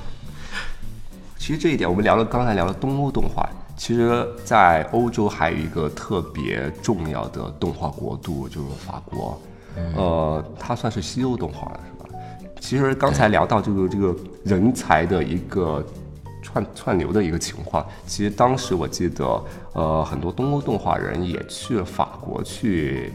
[1.37, 9.41] 其实这一点，我们聊了刚才聊了东欧动画，其实，在欧洲还有一个特别重要的动画国度，就是法国。
[9.97, 12.19] 呃，它算是西欧动画了，是吧？
[12.61, 15.85] 其实刚才聊到这个这个人才的一个
[16.43, 23.13] 串串流的一个情况，其实当时我记得，呃，很多东欧动画人也去了法国去。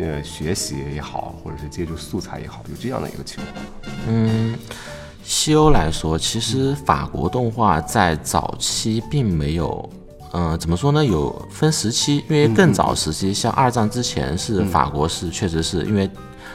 [0.00, 3.64] 呃，学习也好，或者是借助素材也好，有这样的一个情况。
[4.06, 4.56] 嗯，
[5.28, 9.86] 西欧来说，其实法国动画在早期并没有，
[10.32, 11.04] 嗯，怎么说呢？
[11.04, 16.10] 有分时期，因为更早时期，像二战之前，是法国是确实是因为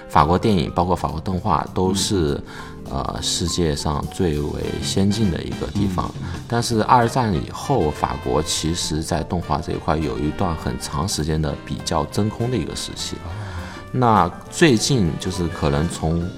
[0.10, 2.42] 法国电影，包括法国动画都是。
[2.90, 6.14] 呃，世界上最为先进的一个地方，
[6.50, 13.16] 但是二战以后，法国其实在动画这一块有一段很长时间的比较真空的一个时期。
[13.90, 16.30] 那最近就是可能从，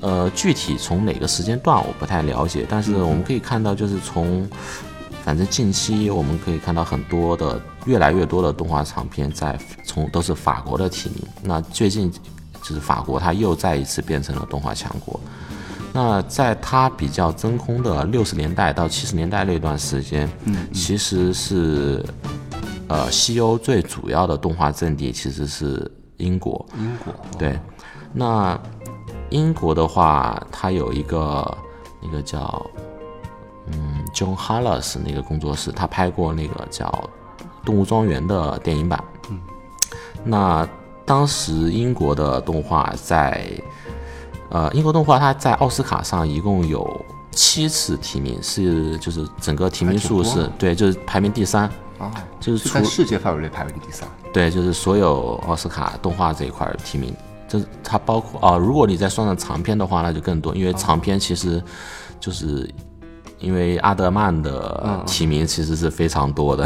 [0.00, 4.48] 呃，具体从哪个时间段我不太了解，但是我们可以看到，就是从，
[5.24, 11.22] 反正近期我们可以看到很多的越来越多的动画长片在从都是法国的提名。
[11.42, 12.10] 那最近
[12.62, 15.18] 就是法国，它又再一次变成了动画强国。
[15.92, 22.04] 那在它比较真空的六十年代到七十年代那段时间，嗯，其实是，
[22.88, 26.64] 呃，西欧最主要的动画阵地其实是英国。
[26.78, 27.14] 英国。
[27.38, 27.58] 对，
[28.12, 28.60] 那
[29.30, 31.56] 英国的话，它有一个
[32.00, 32.64] 那个叫，
[33.66, 36.86] 嗯，John Hallas 那个工作室，他拍过那个叫
[37.66, 39.02] 《动物庄园》的电影版。
[39.30, 39.40] 嗯。
[40.24, 40.68] 那
[41.04, 43.48] 当时英国的动画在。
[44.50, 51.64] 呃，英国动画它在奥斯卡上一共有七次提名，是就是整个提名数是对，就是排名第三
[51.98, 52.10] 啊，
[52.40, 54.08] 就是在世界范围内排名第三。
[54.32, 57.14] 对，就是所有奥斯卡动画这一块提名，
[57.48, 61.60] 就是它包括啊，如果你再算上长篇的话，那就更多，因为长篇其实
[62.20, 62.68] 就是
[63.38, 66.64] 因为阿德曼的提名其实是非常多的。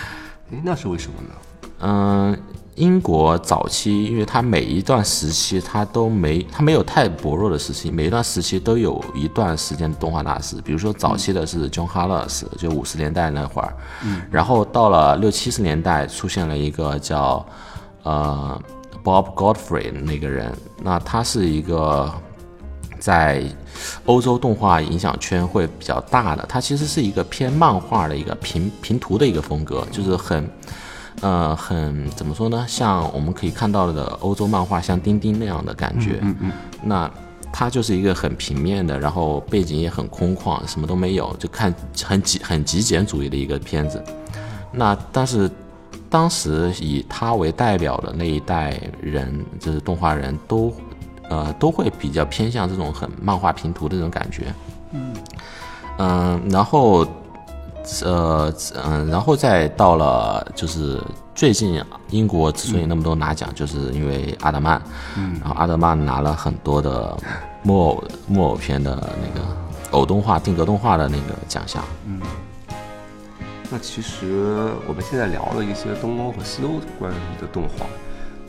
[0.50, 1.34] 哎，那是为什么呢？
[1.80, 2.38] 嗯。
[2.76, 10.56] 英国早期，因为它每一段时期它都没，它没有太薄弱的时期，每一段时期都有一段时间的动画大师。
[10.64, 17.44] 比如说早期的是 John harlas 就五十年代那会儿，嗯，然后到了六七十年代出现了一个叫
[18.04, 18.58] 呃
[19.02, 20.52] Bob Godfrey 那个人，
[20.82, 22.12] 那他是一个
[22.98, 23.42] 在
[24.06, 30.48] 欧洲动画影响圈会比较大的，他其实是一个偏漫画的一个平平图的一个风格，就是很。
[31.20, 32.64] 呃，很怎么说呢？
[32.66, 36.18] 像我们可以看到的欧洲漫画，像丁丁那样的感觉。
[36.22, 36.52] 嗯嗯。
[36.82, 37.08] 那
[37.52, 44.02] 它就是一个很平面的，然后背景也很空旷，什么都没有，就看很极很极简主义的一个片子。
[44.72, 45.48] 那但是
[46.12, 50.70] 当时以他为代表的那一代人，就是动画人都，
[51.30, 54.54] 呃，都会比较偏向这种很漫画平图的这种感觉。
[54.90, 55.14] 嗯
[55.96, 57.06] 嗯，然后
[58.04, 58.52] 呃
[58.84, 61.02] 嗯，然后再到了就是
[61.34, 64.82] 最近英国之所以那么多拿奖，就是因为阿德曼，
[65.16, 67.16] 嗯，然后阿德曼拿了很多的
[67.62, 69.46] 木偶木偶片的那个
[69.92, 71.82] 偶动画、定格动画的那个奖项。
[72.04, 72.20] 嗯，
[73.72, 74.26] 那其实
[74.86, 77.86] 我们现在聊了一些东欧和西欧关于的动画，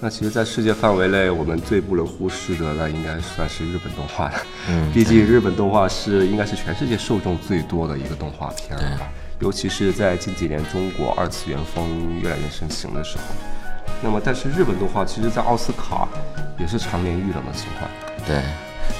[0.02, 4.34] 那其实，在世界范围内，我们最不能忽视的，那应该算是日本动画了。
[4.68, 9.08] 嗯，毕竟日本动画是应该是全世界受众最多的一个动画片了吧？
[9.40, 13.24] 尤其是在近几年中国二次元风越来越盛行的时候。
[14.02, 16.06] 那么，但是日本动画其实，在奥斯卡
[16.60, 17.90] 也是常年遇冷的情况。
[18.28, 18.44] 对，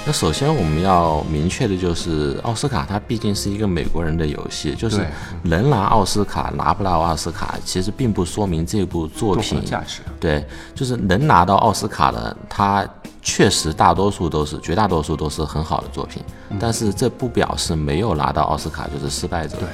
[0.06, 5.06] 那首先我们要明确的就是，奥斯卡它毕竟是一个美国人的游戏，就是
[5.44, 10.02] 能拿奥斯卡拿不到奥斯卡，其实并不说明这部作品价值。
[10.20, 12.86] 对，就是能拿到奥斯卡的，它
[13.22, 16.22] 确实大多数都是绝大多数都是很好的作品，
[16.60, 19.56] 但是这不表示没有拿到奥斯卡就是失败者。
[19.56, 19.70] 对，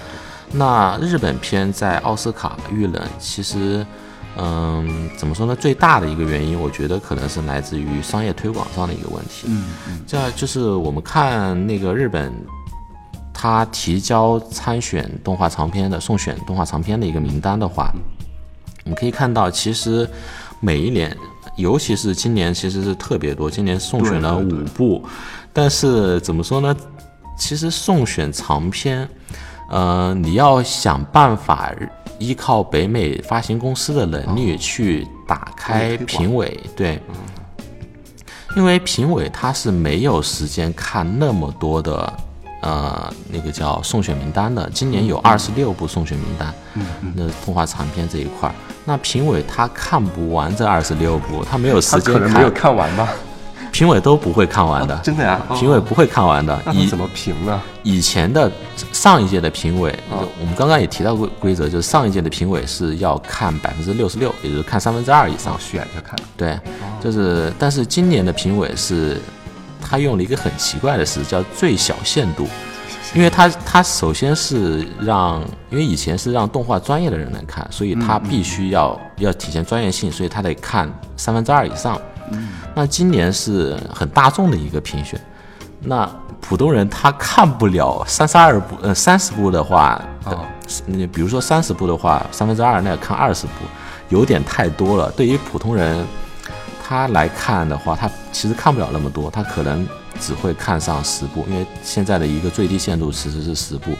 [0.51, 3.83] 那日本片在奥斯卡遇冷，其实，
[4.41, 5.53] 嗯，怎么说呢？
[5.53, 9.47] 最大的一个原因，我觉得可能是来自于商业推广上的一个问题。
[9.47, 12.31] 嗯嗯，这样就是我们看那个日本，
[13.33, 17.91] 他提交参选动画长片的送选动画长片的一个名单的话，
[18.85, 20.09] 我们可以看到，其实
[20.61, 21.15] 每一年，
[21.57, 25.03] 尤其是今年，其实是特别多，今年送选了五部，
[25.51, 26.73] 但是怎么说呢？
[27.37, 29.07] 其实送选长片，
[29.69, 31.73] 呃，你要想办法
[32.19, 37.01] 依靠北美发行公司的能力去打开评委，对，
[38.55, 42.13] 因为评委他是没有时间看那么多的，
[42.61, 44.69] 呃，那个叫送选名单的。
[44.71, 46.53] 今年有二十六部送选名单，
[47.15, 48.55] 那动画长片这一块儿，
[48.85, 53.07] 那评委他看不完这二十六部，他没有时间可能没有看，看完吧？
[53.79, 54.93] 评委都不会看完的。
[54.97, 55.39] 真的呀？
[55.47, 57.61] 哦评委不会看完的，以怎么评呢？
[57.81, 58.51] 以前的
[58.91, 65.57] 上一届的评委，哦我们刚刚也提到过规则，就是上一届的评委是要看百分之六十六，也就是看三分之二以上哦，。
[65.61, 66.13] 选着看。
[66.35, 66.59] 对，
[67.01, 69.17] 就是，但是今年的评委是，
[69.81, 72.49] 他用了一个很奇怪的词，叫最小限度，
[73.15, 81.99] 因为他他首先是让，因为以前是让动画专业的人来看，所以他必须要、要体现专业性，所以他得看三分之二以上。
[82.31, 85.19] 嗯那今年是很大众的一个评选，
[85.81, 86.07] 那
[86.39, 90.45] 普通人他看不了三十二部，呃，三十部的话，哦
[90.85, 93.65] 那比如说三十部的话，三分之二那要看二十部，
[94.09, 95.11] 有点太多了。
[95.11, 96.05] 对于普通人，
[96.87, 99.85] 他来看的话，他其实看不了那么多，他可能
[100.19, 103.91] 只会看上十部，因为现在的一个最低限度其实是十部，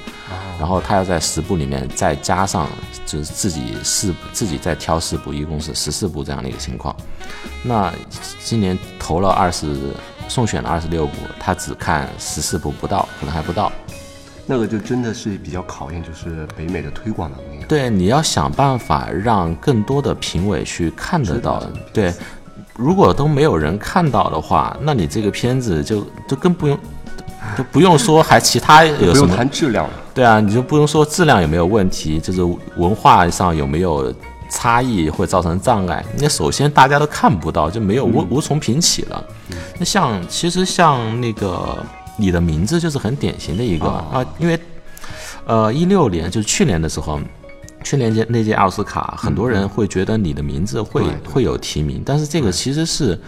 [0.60, 2.68] 然后他要在十部里面再加上
[3.06, 6.96] 就是自己四自己再挑四部，一共是十四部这样的一个情况。
[7.64, 7.94] 那
[8.44, 9.94] 今年投了二十，
[10.28, 13.72] 送选了二十六部，他只看十四部不到，可能还不到。
[14.52, 17.64] 那个就真的是比较考验，就是北美的推广能力。
[17.68, 21.64] 对，你要想办法让更多的评委去看得到。
[21.94, 22.12] 对，
[22.80, 26.80] 如果都没有人看到的话，那你这个片子就就更不用，
[27.58, 29.36] 就不用说还其他有什么？
[29.36, 29.94] 谈质量了。
[30.14, 32.42] 对啊，你就不用说质量有没有问题，就是
[32.78, 34.14] 文化上有没有
[34.50, 36.02] 差异会造成障碍。
[36.20, 39.22] 那首先大家都看不到，就没有无无从评起了。
[39.78, 41.78] 那像其实像那个
[42.16, 44.58] 你的名字就是很典型的一个、啊，因为
[45.46, 47.20] 呃一六年就是去年的时候。
[47.84, 53.20] 去年届那届奥斯卡，很多人会觉得你的名字会、对会有提名，但是这个其实是，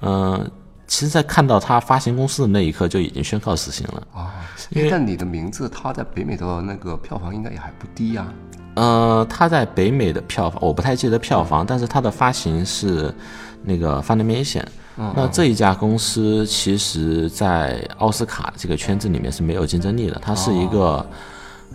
[0.00, 0.44] 呃，
[0.86, 4.02] 其实，在看到他发行公司的那一刻就已经宣告死刑了。
[4.12, 4.34] 啊，
[4.74, 8.26] 哎但你的名字，它在北美的那个票房应该也还不低呀、
[8.74, 13.14] 呃，它在北美的票房我不太记得票房，但是它的发行是
[13.62, 14.64] 那个 Funimation。
[14.94, 21.06] 那这一家公司其实，在奥斯卡这个圈子里面是没有竞争力的，它是一个、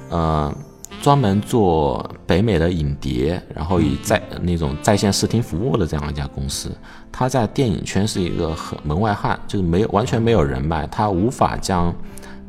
[0.09, 0.55] 呃
[1.01, 6.69] 专门做北美的影碟，然后以在那种在线视听服务的这样一家公司。
[7.11, 11.93] 它在电影圈是一个很门外汉，就是没有完全没有人脉，它无法将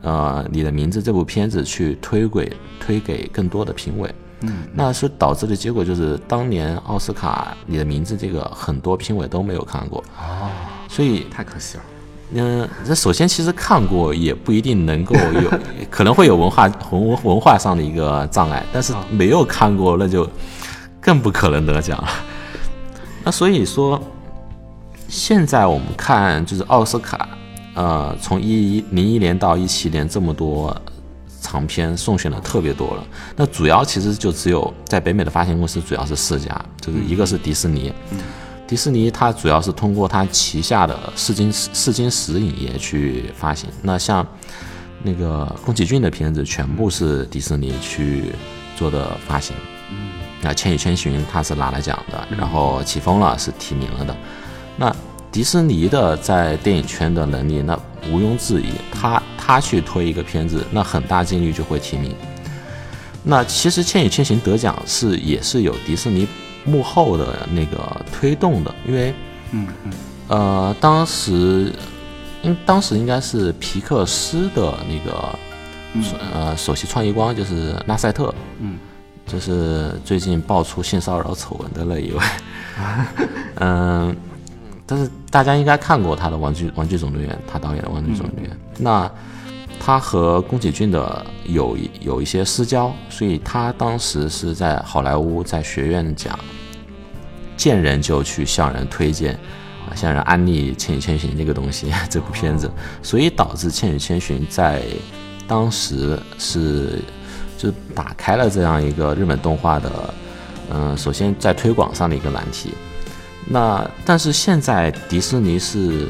[0.03, 4.13] 呃你的名字这部片子去推轨推给更多的评委。
[4.41, 10.49] 嗯，那是导致的结果就是，当年奥斯卡你的名字这个很多评委都没有看过，哦，
[10.89, 11.83] 所以太可惜了。
[12.33, 15.51] 嗯，这首先其实看过也不一定能够有，
[15.91, 20.29] 可能会有文化文文化上的一个障碍，但是没有看过那就
[21.01, 22.09] 更不可能得奖了。
[23.25, 23.99] 那所以说，
[25.09, 27.29] 现在我们看就是奥斯卡，
[27.75, 30.77] 呃，从一零一年到一七年这么多
[31.41, 33.05] 长片送选的特别多了。
[33.37, 37.91] 那主要其实就只有在北美的发行公司主要是四家，就是一个是迪士尼，
[38.69, 43.69] 迪士尼它主要是通过它旗下的试金试金石影业去发行。
[43.81, 44.25] 那像
[45.03, 48.25] 那个宫崎骏的片子全部是迪士尼去
[48.77, 49.57] 做的发行。
[50.43, 54.15] 那《千与千寻》它是拿了奖的，然后《起风了》是提名了的。
[54.77, 54.95] 那
[55.33, 57.75] 迪士尼的在电影圈的能力，那
[58.11, 62.15] 毋庸置疑，他他去推一个片子，那很大几率就会提名。
[63.25, 66.29] 那其实《千与千寻》得奖是也是有迪士尼
[66.69, 67.79] 幕后的那个
[68.13, 69.15] 推动的，因为，
[69.53, 69.93] 嗯嗯，
[70.29, 71.73] 呃，当时，
[72.43, 75.39] 应当时应该是皮克斯的那个，
[76.35, 78.79] 呃，首席创意官就是拉塞特，嗯，
[79.27, 82.21] 就是最近爆出性骚扰丑闻的那一位，
[83.57, 84.17] 嗯。
[84.91, 88.51] 但是大家应该看过他的《玩具玩具总动员》，他导演的《玩具总动员》。
[88.79, 89.11] 那
[89.79, 96.41] 他和宫崎骏的有有一些私交，所以他当时是在好莱坞在学院讲，
[97.59, 99.35] 见人就去向人推荐，
[99.87, 102.71] 啊，向人安利《千与千寻》这个东西， 这部片子，
[103.03, 104.83] 所以导致《千与千寻》在
[105.47, 107.03] 当时是
[107.59, 110.15] 就打开了这样一个日本动画的，
[110.71, 112.73] 嗯，首先在推广上的一个难题。
[113.51, 116.07] 那但是现在迪士尼是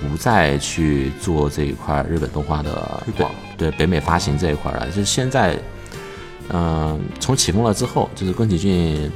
[0.00, 4.86] 不再去做这一块日本动画的推广，对北美发行这一块了。
[4.86, 5.56] 就是现在，
[6.50, 9.10] 嗯，从起风了之后，就是宫崎骏，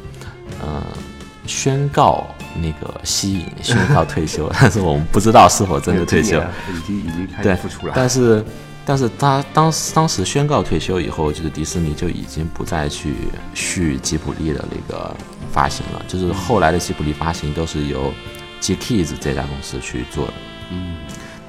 [0.64, 0.82] 嗯，
[1.46, 6.38] 宣告那个息影，宣告退休， 但是我们不知道是否真的退休，
[6.74, 7.92] 已经已经开始复出了。
[7.96, 8.44] 但是。
[8.88, 13.16] 但是他当当时宣告退休以后，就是迪士尼就已经不再去
[13.52, 15.12] 续吉卜力的那个
[15.50, 18.12] 发行了，就是后来的吉卜力发行都是由
[18.60, 20.32] G Kids 这家公司去做的。
[20.70, 20.98] 嗯，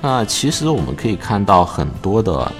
[0.02, 2.52] 那其实我们可以看到很多的，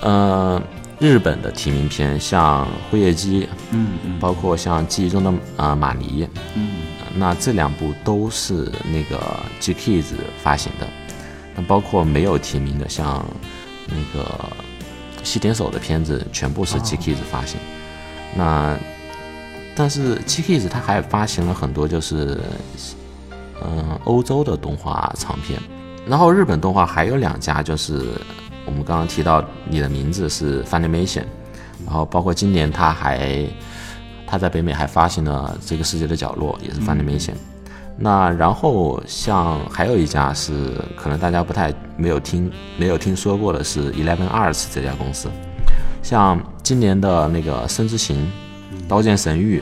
[0.00, 0.62] 呃，
[0.98, 6.24] 日本的提名片，像《辉夜姬》，嗯嗯，包括像《记忆中的啊玛尼》，
[6.54, 6.68] 嗯，
[7.14, 10.86] 那这两部都是那个 G Kids 发行的。
[11.56, 13.24] 那包括没有提名的，像。
[13.86, 14.50] 那个
[15.22, 17.60] 西点手的片子全部是 G Kids 发行，
[18.34, 18.74] 那
[19.76, 22.40] 但是 G Kids 它还发行了很多就是
[23.62, 25.60] 嗯欧洲的动画长片，
[26.06, 28.12] 然后日本动画还有两家就是
[28.66, 31.24] 我们刚刚提到你的名字是 Funimation，
[31.84, 33.46] 然后包括今年他还
[34.26, 37.34] 他在北美还发行了这个世界的角落也是 Funimation。
[37.96, 45.28] 那然后像还有一家是可能大家不太没有听没有听说过的是 Eleven Arts 这家公司，
[46.02, 48.16] 像今年的那个《生之行》
[48.88, 49.60] 《刀剑神域》，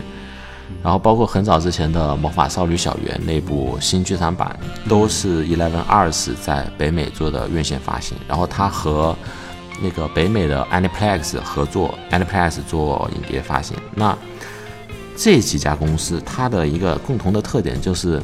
[0.83, 4.57] 然后包括很早之前的《魔法少女小圆》那部新剧场版，
[4.89, 9.17] 都是 Eleven Arts 在北美做的院线发行，然后它和
[9.83, 13.77] 那个北美的 Aniplex 合作，Aniplex 做影碟发行。
[13.95, 14.17] 那
[15.17, 18.23] 这几家公司，它的一个共同的特点就是，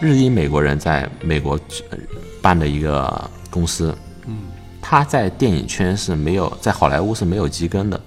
[0.00, 1.58] 日裔美国人在美国
[2.42, 3.94] 办的一个公司，
[4.26, 4.36] 嗯，
[4.82, 8.00] 他在电影圈是没有，在好莱坞是没有基根的，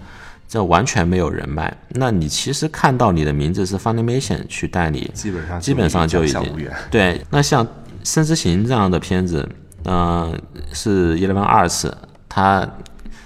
[0.47, 1.75] 这完全没有人脉。
[1.89, 6.41] 那你其实看到你的名字是 Funimation 去代理，基本上基本上就已经
[6.89, 7.21] 对。
[7.29, 7.65] 那像
[8.03, 9.47] 《生之行》这样的片子，
[9.85, 10.39] 嗯，
[10.73, 11.91] 是 Eleven Arts，
[12.29, 12.67] 它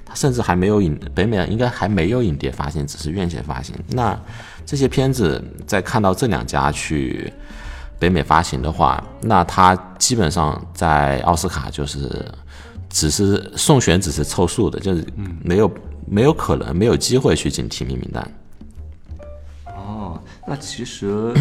[0.05, 3.75] 它甚至还没有影北美应该还没有影碟发行，只是院线发行。
[3.89, 4.19] 那
[4.65, 7.31] 这些片子在看到这两家去
[7.99, 12.25] 北美发行的话，那他基本上在奥斯卡就是
[12.89, 15.05] 只是送选，只是凑数的，就是
[15.43, 15.71] 没有
[16.07, 18.31] 没有可能没有机会去进提名名单。
[19.67, 21.33] 哦，那其实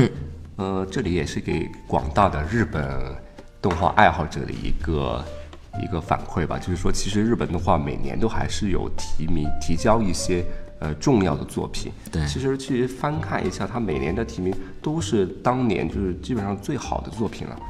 [0.57, 2.85] 呃，这里也是给广大的日本
[3.63, 5.25] 动画爱好者的一个
[5.83, 10.45] 一个反馈吧，就是说，其实日本动画每年都还是有提名提交一些。
[10.83, 14.51] 呃，重要的作品，对，其实去翻看一下，他每年的提名
[14.81, 17.61] 都是当年就是基本上最好的作品了，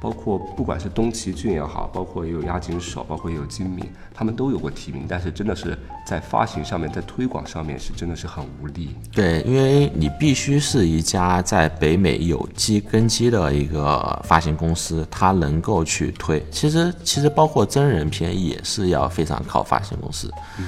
[0.00, 3.84] 包括不管是东崎骏也好，包括也有押井守，包括也有金敏，
[4.14, 8.96] 他们都有过提名，但是真的是在发行上面，在推广上面是真的是很无力。
[9.12, 16.42] 对，因为你必须是一家在北美有机根基的一个发行公司，它能够去推。
[16.50, 20.32] 其实，其实包括真人片也是要非常靠发行公司。
[20.58, 20.64] 嗯。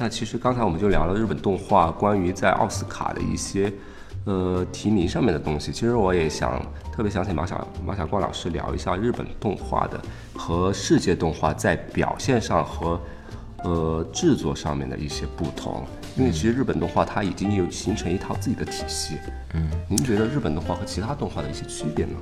[0.00, 3.72] 那其实刚才我们就聊了日本动画关于在奥斯卡的一些，
[4.28, 5.72] 呃提名上面的东西。
[5.72, 6.60] 其实我也想
[6.92, 9.98] 特别想请马小马小光老师聊一下日本动画的
[10.34, 13.00] 和世界动画在表现上和
[13.64, 15.84] 呃制作上面的一些不同。
[16.16, 19.14] 因为其实日本动画它已经有形成一套自己的体系。
[19.54, 22.16] 嗯，您觉得日本动画和其他动画的一些区别呢？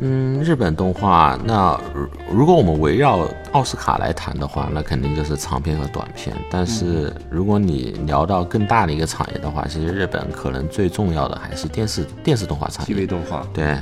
[0.00, 6.34] 嗯，日本动画，那如如果我们围绕奥斯卡来谈的话，那肯定就是长片和短片。
[6.50, 12.94] 但是如果你聊到更大的一个产业的话，其实日本可能最重要的还是电视电视动画产业。
[12.94, 13.76] TV 动画，对，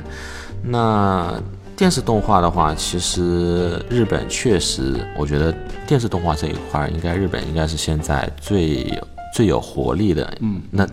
[0.62, 1.34] 那
[1.76, 5.54] 电视动画的话，其实日本确实，我觉得
[5.86, 8.98] 电视动画这一块儿，应该日本应该是现在最
[9.34, 10.34] 最有活力的。
[10.40, 10.88] 嗯，那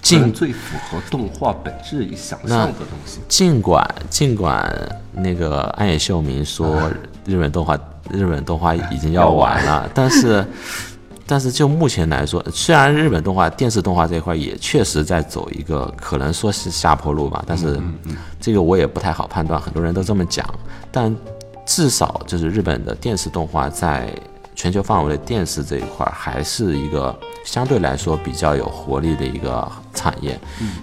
[0.00, 3.20] 尽尽最符合动画本质与想象的东西。
[3.28, 4.72] 尽管尽管
[5.12, 6.90] 那个安野秀明说
[7.24, 7.78] 日本动画
[8.10, 10.44] 日本动画已经要完了，但是
[11.26, 17.78] 但是就目前来说，虽然日本动画电视动画这一块也确实在走一个可能说是下坡路吧，但是
[18.40, 20.48] 这个我也不太好判断，很多人都这么讲，
[20.90, 21.14] 但
[21.66, 24.10] 至少就是日本的电视动画在
[24.58, 30.36] 全球范围的电视这一块儿还是一个相对来说比较有活力的一个产业，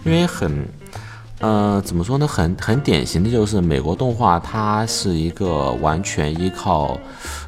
[0.05, 0.65] 因为很。
[1.39, 2.25] 呃，怎么说呢？
[2.25, 6.97] 很很典型的就是美国动画，它是一个完全依靠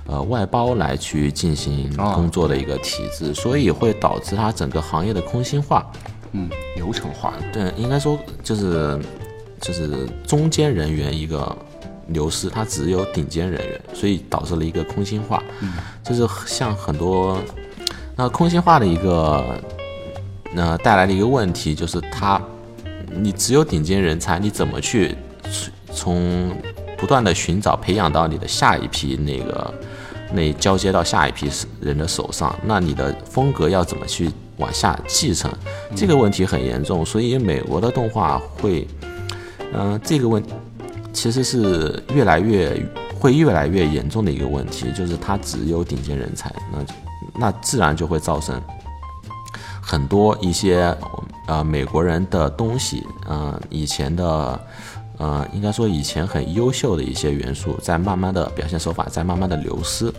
[0.05, 5.89] 呃外包来去进行工作的一个体制，所以会导致它整个行业的空心化。
[6.33, 7.33] 嗯，流程化。
[7.53, 8.99] 对，应该说就是
[9.61, 11.57] 就是中间人员一个
[12.09, 15.41] 流失，它只有顶尖人员，所以导致了一个空心化。
[15.61, 17.39] 嗯，就是像很多
[18.15, 19.43] 那空心化的一个
[20.53, 22.41] 那、带来的一个问题，就是它
[23.13, 25.15] 你只有顶尖人才，你怎么去
[25.93, 26.51] 从
[26.97, 29.73] 不断的寻找培养到你的下一批那个
[30.33, 31.49] 那交接到下一批
[31.79, 35.51] 人的手上，那你的风格要怎么去往下继承？
[35.95, 38.87] 这个问题很严重，所以美国的动画会，
[39.73, 40.41] 嗯、这个问
[41.17, 42.79] 其实是越来越
[43.19, 46.93] 会越来越严重的一个问题，就是它只有顶尖人才，那就
[47.39, 48.61] 那自然就会造成
[49.81, 50.95] 很多一些
[51.47, 54.59] 呃美国人的东西，呃以前的
[55.17, 60.13] 呃应该说以前很优秀的一些元素，在慢慢的表现手法在慢慢的流失。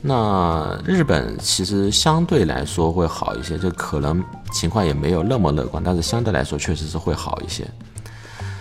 [0.00, 7.68] 那日本其实相对来说会好一些，就可能情况也没有那么乐观，但是相对来说确实是会好一些。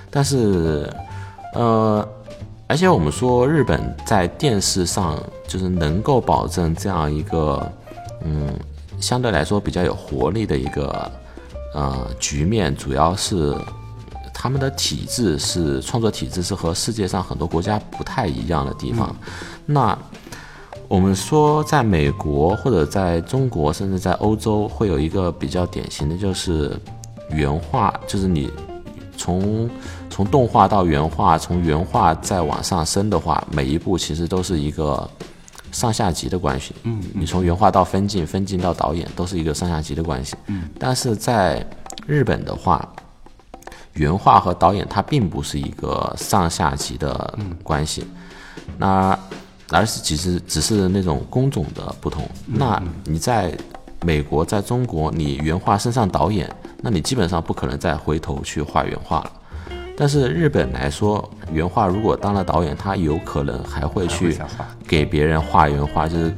[0.09, 0.93] 但是，
[1.55, 2.07] 呃，
[2.67, 7.71] 而且我们说日本在电视上就是能够保证这样一个，
[8.23, 8.53] 嗯，
[8.99, 11.11] 相对来说比较有活力的一个
[11.73, 13.55] 呃局面，主要是
[14.33, 19.15] 他们的体制是创作体制是和世界上很多国家不太一样的地方。
[19.65, 19.97] 那
[20.87, 26.77] 我们说，在美国或者在中国，甚至在欧洲，会有一个比较典型的就是
[27.31, 28.51] 原画，就是你
[29.17, 29.69] 从
[30.15, 35.05] 从动画到原画，从原画再往上升的话，每一步其实都是一个
[35.73, 36.73] 上下级的关系。
[36.83, 40.33] 嗯，你从原画到分镜，分镜到导演，都是一个上下级的关系。
[40.47, 41.67] 嗯，但是在
[42.07, 42.87] 日本的话，
[43.95, 48.07] 原画和导演它并不是一个上下级的关系。
[48.77, 49.19] 那
[49.69, 52.25] 而是只是只是那种工种的不同。
[52.45, 53.53] 那你在
[53.99, 59.31] 美国，在中国，你原画升上导演，那你基本上不可能再回头去画原画了。
[59.97, 64.37] 但是日本来说，原画如果当了导演，他有可能还会去
[64.87, 66.33] 给别人画原画，就是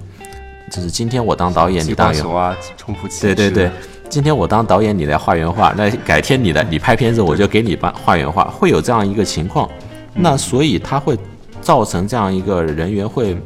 [0.71, 3.71] 就是今天我当导演，你激当原光球啊，冲扑器，对对对，，
[4.09, 9.67] 今天我当导演，你来画原画，那改天你来你拍片子，我就给你帮画原画，会有这样一个情况。
[10.13, 11.17] 那所以它会
[11.61, 13.37] 造成这样一个人员会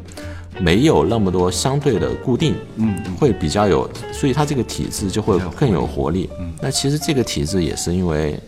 [0.58, 6.28] 没有那么多相对的固定，嗯，会比较有，所以它这个体制就会更有活力。
[6.38, 8.38] 嗯，那其实这个体制也是因为，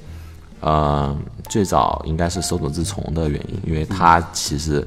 [0.65, 1.15] 呃，
[1.51, 4.83] 最早应该是手冢治虫的原因，因为他其实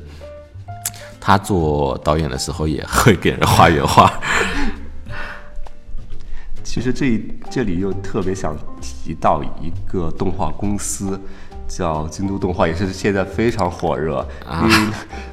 [1.21, 4.11] 他做导演的时候也会给人画原画。
[6.65, 11.19] 其实这这里又特别想提到一个动画公司，
[11.67, 14.25] 叫京都动画，也是现在非常火热，
[14.63, 14.75] 因为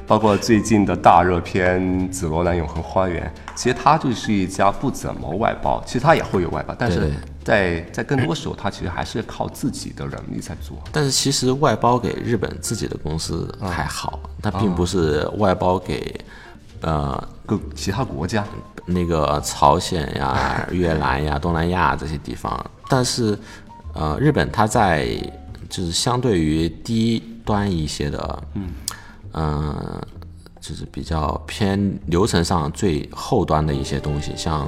[0.05, 1.81] 包括最近的大热片
[2.11, 7.11] 《紫罗兰永恒花园》，其实它就是一家不怎么外包，其实它也会有外包，但是
[7.43, 10.77] 在在更多时候，它其实还是靠自己的人力在做。
[10.91, 16.19] 但是其实外包给日本自己的公司还好，它并不是外包给
[16.81, 18.43] 呃各其他国家，
[18.85, 22.63] 那个朝鲜呀、 越南呀、东南亚这些地方。
[22.89, 23.37] 但是
[23.93, 25.07] 呃，日本它在
[25.75, 28.69] 就是相对于低端一些的，嗯
[29.31, 30.07] 呃
[30.61, 34.65] 就是比较偏流程上最后端的一些东西，像。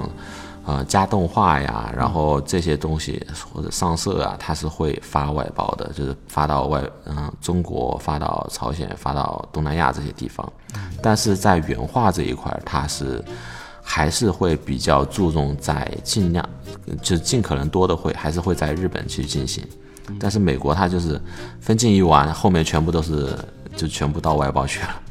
[0.70, 10.46] 呃，加动画呀，然后这些东西或者上色啊，它是会发外包的，就是发到外，嗯、中国发到朝鲜，发到东南亚这些地方。
[11.02, 13.24] 但是在原画这一块，它是
[13.82, 16.46] 还是会比较注重在尽量，
[17.02, 19.66] 就尽可能多的会还是会在日本去进行。
[20.20, 21.20] 但是美国它就是
[21.60, 23.38] 分镜一完，后面全部都是
[23.76, 25.02] 就全部到外包去了。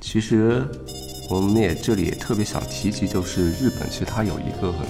[0.00, 0.64] 其实
[1.30, 4.86] 我们也这里也特别想提及，就是日本其实它有一个很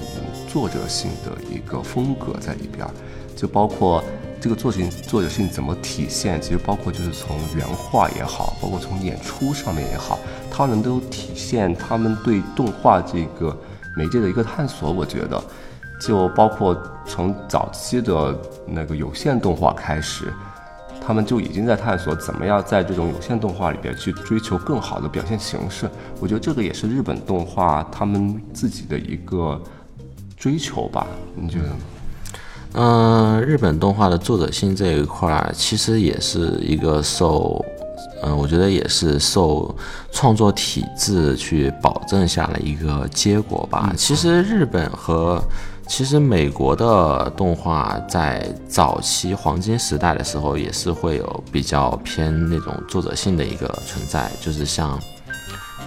[0.48, 2.86] 作者性的一个风格在里边，
[3.36, 4.02] 就包括
[4.40, 10.18] 这个作品作者性怎么体现，其实包括就是从原画也好，包括从演出上面也好，
[10.50, 13.56] 它能都体现他们对动画这个
[13.96, 14.92] 媒介的一个探索。
[14.92, 15.42] 我觉得，
[16.00, 16.76] 就包括
[17.06, 18.36] 从早期的
[18.66, 20.32] 那个有线动画开始。
[21.00, 25.88] 他们就已经在探索怎么样在这种有线动画里边去追求更好的表现形式。
[26.20, 29.58] 我觉得这个也是日本动画他们自己的一个
[30.36, 31.06] 追求吧？
[31.34, 31.76] 你觉得呢？
[32.74, 37.64] 嗯，日本动画的作者性这一块儿，其实也是一个受，
[38.22, 39.74] 嗯，我觉得也是受
[40.12, 43.94] 创作体制去保证下的一个结果吧。
[43.96, 45.42] 其实日本和
[45.88, 55.00] 其实美国的动画在早期黄金时代的时候，也是会有比较偏那种作者性的一个存在，就是像，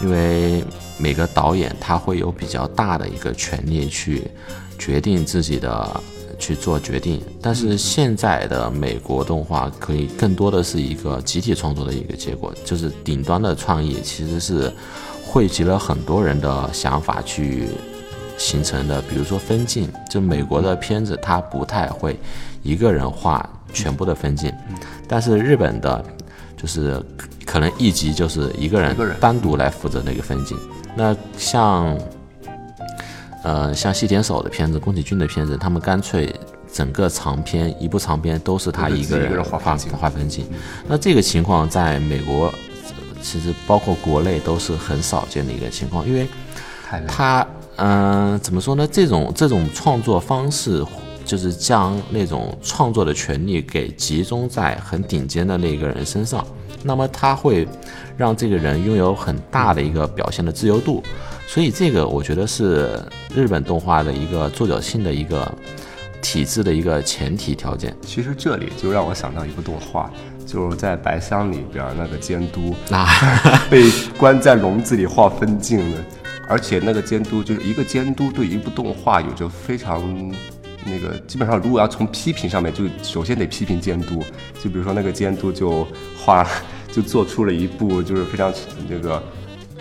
[0.01, 0.65] 因为
[0.97, 4.29] 每个导演他会有比较大的一个权利去
[4.77, 6.01] 决定自己的
[6.37, 14.73] 去做决定，但是现在的美国动画可以更多的是一个集体创作的一个结果，就是顶端的创意其实是
[15.23, 17.69] 汇集了很多人的想法去。
[18.41, 22.19] 形成的，比如说分镜，就美国的片子，它不太会
[22.63, 24.51] 一个人画全部的分镜，
[25.07, 26.03] 但是日本的，
[26.57, 26.99] 就是
[27.45, 30.57] 可能一集就是一个人单独来负责那个分镜。
[30.95, 31.95] 那像，
[33.43, 36.35] 呃，像细田守的片子、宫崎骏的片子，他们干脆
[36.73, 40.45] 整个长片一部长片都是他一个人画画分镜。
[40.87, 42.51] 那这个情况在美国，
[43.21, 46.27] 其实包括国内都是很少见的一个情况，因为
[47.07, 47.45] 他。
[47.83, 48.87] 嗯，怎么说呢？
[48.91, 50.85] 这种这种创作方式，
[51.25, 56.45] 就是将那种创作的权利给集中在很顶尖的那个人身上，
[56.83, 57.67] 那么他会
[58.15, 61.01] 让这个人拥有很大的一个表现的自由度，
[61.47, 63.01] 所以这个我觉得是
[63.33, 65.51] 日本动画的一个作者性的一个
[66.21, 67.97] 体制的一个前提条件。
[68.03, 70.11] 其实这里就让我想到一部动画，
[70.45, 73.07] 就是在白箱里边那个监督啊，
[73.71, 75.97] 被关在笼子里画分镜的。
[76.51, 80.03] 而且那个监督就是一个监督，对一部动画有着非常
[80.83, 84.21] 那个，基本上如果要从批评上面，就首先得批评监督。
[84.61, 85.87] 就比如说那个监督就
[86.17, 86.45] 画，
[86.91, 88.53] 就做出了一部就是非常
[88.89, 89.23] 那个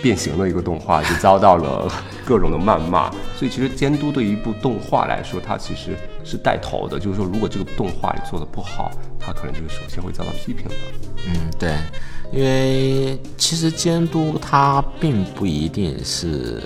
[0.00, 1.90] 变形的一个动画，就遭到了
[2.24, 3.10] 各种的谩骂。
[3.34, 7.00] 所以其实监督对一部动画来说，它其实是带头的。
[7.00, 10.74] 就是说，如果这个动画做的不好，他可能就是首先会遭到批评的。
[11.26, 11.76] 嗯，对。
[12.32, 16.62] 因为其实监督他并不一定是，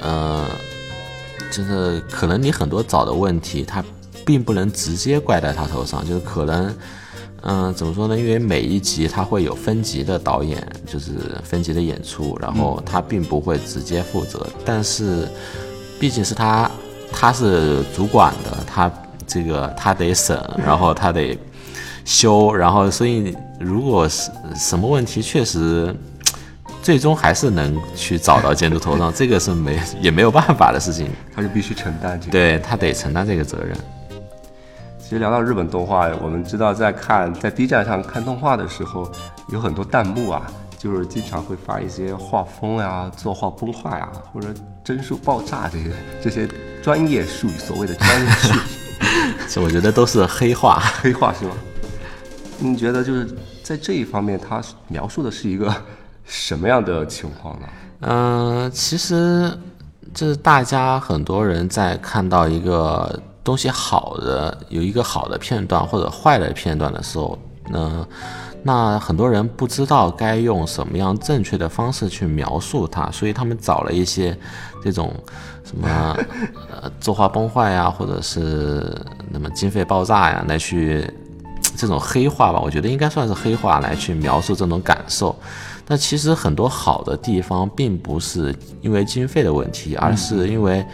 [0.00, 0.44] 呃，
[1.52, 3.84] 就是可能你很多找的问题，他
[4.26, 6.76] 并不能直接怪在他头上，就是可能，
[7.42, 8.18] 嗯，怎么说呢？
[8.18, 11.12] 因为每一集他会有分级的导演，就是
[11.44, 15.28] 分级的演出，然后他并不会直接负责，但是
[16.00, 16.68] 毕竟是他，
[17.12, 18.92] 他是主管的，他
[19.24, 21.38] 这个他得审，然后他得。
[22.10, 25.94] 修，然后所以如果是什么问题，确实
[26.82, 33.76] 最终还是能去找到监督头上，这个是没也没有办法的事情，他就必须承担这个，对他得承担这个责任。
[34.98, 39.08] 其实聊到日本动画，我们知道在看在 B 站上看动画的时候，
[39.52, 40.42] 有很多弹幕啊，
[40.76, 44.48] 就是经常会发一些画风呀、作画崩坏啊，或者
[44.82, 45.90] 帧数爆炸这些
[46.20, 46.48] 这些
[46.82, 48.58] 专业术语，所谓的专业术语，
[49.48, 51.52] 这 我觉得都是黑话， 黑话是吗？
[52.60, 53.28] 你觉得就是
[53.62, 55.74] 在这一方面，他描述的是一个
[56.24, 57.66] 什么样的情况呢？
[58.00, 59.50] 嗯，其实
[60.14, 67.38] 就是大家很多人在看到一个东西好的有一个好的片段或者坏的片段的时候，
[67.70, 68.06] 那
[68.62, 74.36] 那很多人不知道该用什么样正确的方式去描述它，所以他们找了一些
[74.84, 75.14] 这种
[75.64, 76.16] 什么
[76.70, 78.94] 呃作画崩坏呀，或者是
[79.30, 81.10] 那么经费爆炸呀来去。
[81.76, 85.34] 这种黑话吧，我觉得应该算是黑话来去描述这种感受。
[85.86, 90.86] 但其实很多好的地方，并不是因为经费的问题，而是因为，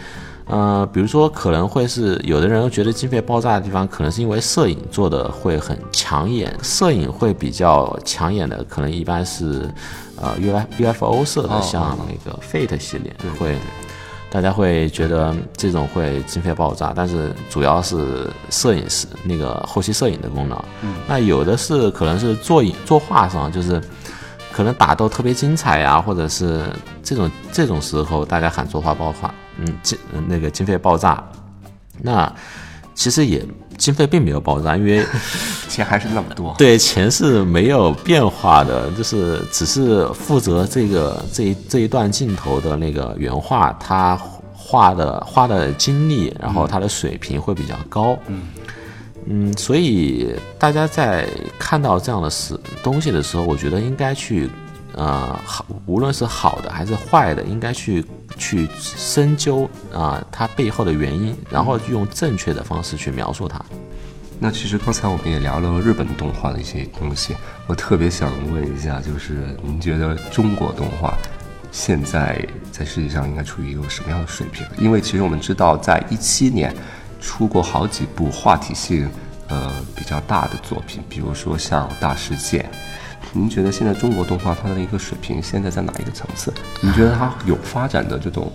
[0.45, 9.69] 呃，比如说可能会是有的人觉得经费爆炸的地方，可能是因为摄影做的会很抢眼，摄影会比较抢眼的，可能一般是
[10.15, 13.55] 呃 U F U F O 色的，像那个 Fate 系列会。
[14.37, 20.63] 大家会觉得这种会经费爆炸，但是主要是摄影师那个后期摄影的功能。
[20.83, 23.81] 嗯，那有的是可能是作影作画上，就是
[24.51, 26.65] 可能打斗特别精彩呀，或者是
[27.01, 31.23] 这种这种时候大家喊作画爆画，嗯，经那个经费爆炸。
[31.99, 32.31] 那
[32.93, 33.43] 其实也
[33.77, 35.05] 经费并没有爆炸，因为
[35.69, 36.53] 钱还是那么多。
[36.57, 44.19] 对钱是没有变化的，就是只是负责这个这一这一段镜头的那个原画，他
[44.53, 48.17] 画的画的精力，然后他的水平会比较高。
[48.27, 48.41] 嗯
[49.29, 51.27] 嗯，所以大家在
[51.59, 54.49] 看到这样的事东西的时候，我觉得应该去。
[54.97, 58.03] 呃，好，无论是好的还是坏的，应该去
[58.35, 63.63] 去深究啊，它背后的原因，然后用正确的方式去描述它。
[64.39, 67.35] 那其实刚才我们也聊了日本动画的一些东西，
[67.67, 71.13] 我特别想问一下，就是您觉得中国动画
[71.71, 74.65] 现在在世界上应该处于一个什么样的水平？
[74.79, 76.75] 因为其实我们知道，在一七年
[77.21, 79.07] 出过好几部话题性
[79.47, 82.59] 呃比较大的作品，比如说像《大世界》。
[83.33, 86.51] 您觉得现在中国动画它的一个水平现在在哪一个层次？
[86.81, 88.51] 你觉得它有发展的这种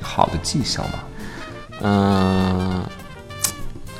[0.00, 0.98] 好的迹象吗？
[1.80, 2.82] 嗯，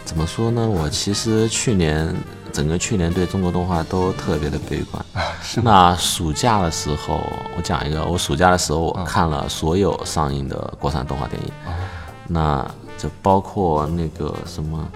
[0.05, 0.69] 怎么说呢？
[0.69, 2.15] 我其实去年
[2.53, 5.05] 整个去年对中国动画都特别的悲观。
[5.43, 7.21] 是那暑假的时候，
[7.57, 11.51] 我讲一个，我暑假的时候我看了所有上映的国产动画电影，
[12.29, 12.65] 那
[12.97, 14.89] 就包括那个什么。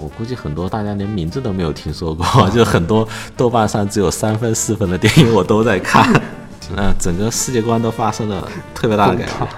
[0.00, 6.10] 我估计很多大家连名字都没有听说过， 就很多豆瓣上只有三分四分的电影我都在看，
[6.76, 9.48] 嗯，整个世界观都发生了特别大的改变。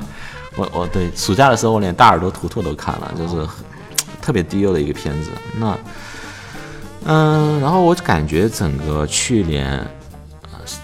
[0.56, 3.46] 我我对暑假的时候我连大耳朵图图都看了，就是
[4.20, 5.30] 特别低幼的一个片子。
[5.58, 5.78] 那
[7.04, 9.86] 嗯，然后我感觉整个去年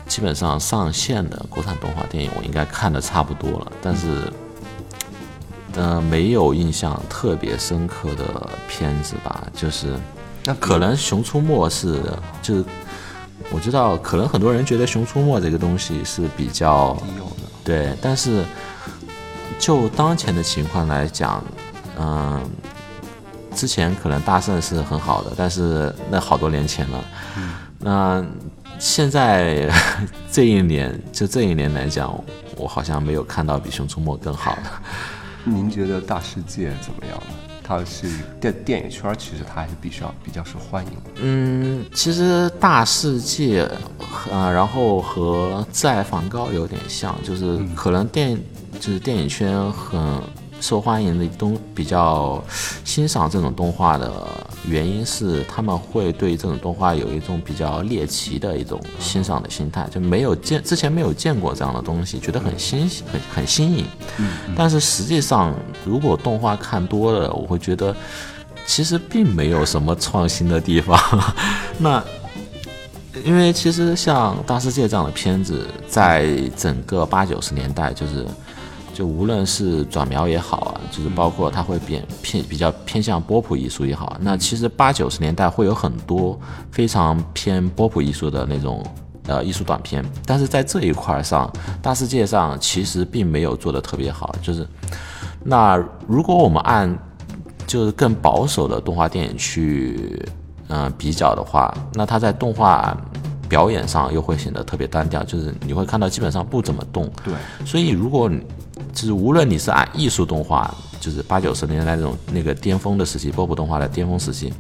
[0.07, 4.33] 基本上上线的国产动画电影我应该看的差不多了，但是。
[5.75, 9.95] 呃，没有印象特别深刻的片子吧，就是
[10.45, 12.03] 那可能《熊出没》是，
[12.43, 12.64] 就是
[13.53, 16.97] 我知道，可能很多人觉得《熊出没》这个东西是比较
[17.62, 18.45] 对，但是
[19.59, 21.45] 就当前的情况来讲，
[21.99, 22.43] 嗯，
[23.55, 27.05] 之前可能大圣是很好的，但是那好多年前了，
[27.79, 28.25] 那
[28.79, 29.71] 现在
[30.33, 32.12] 这一年，就这一年来讲，
[32.57, 34.62] 我好像没有看到比《熊出没》更好的。
[35.49, 37.34] 您觉得《大世界》怎么样呢？
[37.62, 38.09] 它是
[38.40, 41.11] 电电影圈，其实它还是比较比较受欢迎的。
[41.16, 43.66] 嗯，其实《大世界》
[44.32, 48.38] 啊，然后和《挚爱梵高》有点像，就是可能电
[48.80, 50.01] 就是电影圈很。
[50.61, 52.42] 受欢迎的东比较
[52.84, 54.12] 欣赏这种动画的
[54.69, 63.87] 原因是，他们会对这种动画有一种比较猎奇的一种欣赏的心态，就没有见之前没有见过这样的东西，觉得很新很很新颖。
[64.19, 65.55] 嗯，但是实际上，
[65.85, 67.95] 如果动画看多了，我会觉得
[68.66, 70.99] 其实并没有什么创新的地方。
[71.79, 72.03] 那
[73.25, 78.27] 因为其实像《大世界》这样的片子，在整个八九十年代就是。
[78.99, 86.36] 就无论是转描也好啊，就是包括它会变偏比较偏向波普艺术也好，那其实八九十年代会有很多
[86.72, 88.84] 非常偏波普艺术的那种
[89.28, 91.49] 呃艺术短片，但是在这一块上，
[91.80, 94.34] 大世界上其实并没有做的特别好。
[94.42, 94.66] 就是
[95.44, 96.99] 那如果我们按
[97.68, 100.26] 就是更保守的动画电影去
[100.66, 102.99] 嗯比较的话，那它在动画
[103.49, 107.09] 表演上又会显得特别单调，就是你会看到基本上不怎么动。
[107.24, 107.32] 对，
[107.64, 108.28] 所以如果
[108.93, 114.53] 就是无论你是按艺术动画，就是八九十年代那种那个巅峰的时期，波普动画的巅峰时期，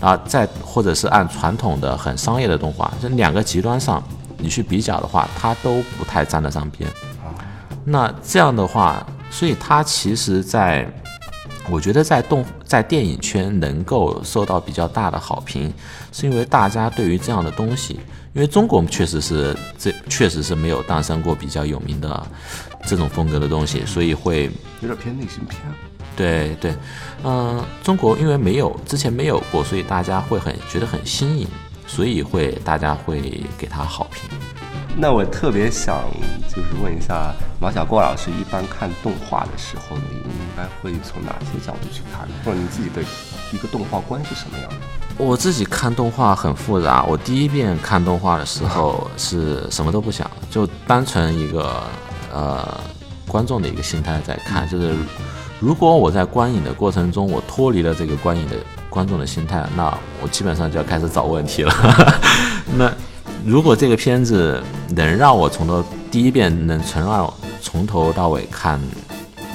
[0.00, 4.02] 啊，再或者是按传统的很商业的动画，这两个极端上
[4.38, 6.88] 你去比较的话，它都不太沾得上边。
[7.84, 10.90] 那这样的话，所以它其实，在
[11.70, 15.72] 我觉得在动在电影圈能够受到比较大的好评，
[16.12, 18.00] 是因为大家对于这样的东西，
[18.34, 22.26] 因为中国确实是这确实是没有诞生过比较有名的。
[22.86, 24.50] 这种风格的东西，所以会
[24.82, 25.58] 有点偏类型片。
[26.14, 26.74] 对对，
[27.24, 31.48] 嗯，中国因为没有之前没有过，所以大家会很觉得很新颖，
[31.86, 34.28] 所以会大家会给他好评。
[34.98, 36.04] 那我特别想
[36.46, 42.28] 就是问一下马小过老师，一般看动画的时候，你应该会从哪些角度去看？
[42.44, 43.02] 或者你自己的
[43.50, 44.76] 一个动画观是什么样的？
[45.16, 47.04] 我自己看动画很复杂。
[47.04, 51.82] 我第一遍看动画的时候是什么都不想，就单纯一个。
[52.36, 52.66] 呃，
[53.28, 54.92] 观众的一个心态在看，就是
[55.60, 58.56] 如果我在观影的过程中，我脱离了这个观影的
[58.90, 61.72] 观众的心态，那我基本上就要开始找问题了。
[62.76, 62.92] 那
[63.46, 68.80] 如果这个片子能让我从头第一遍能从让从头到尾看，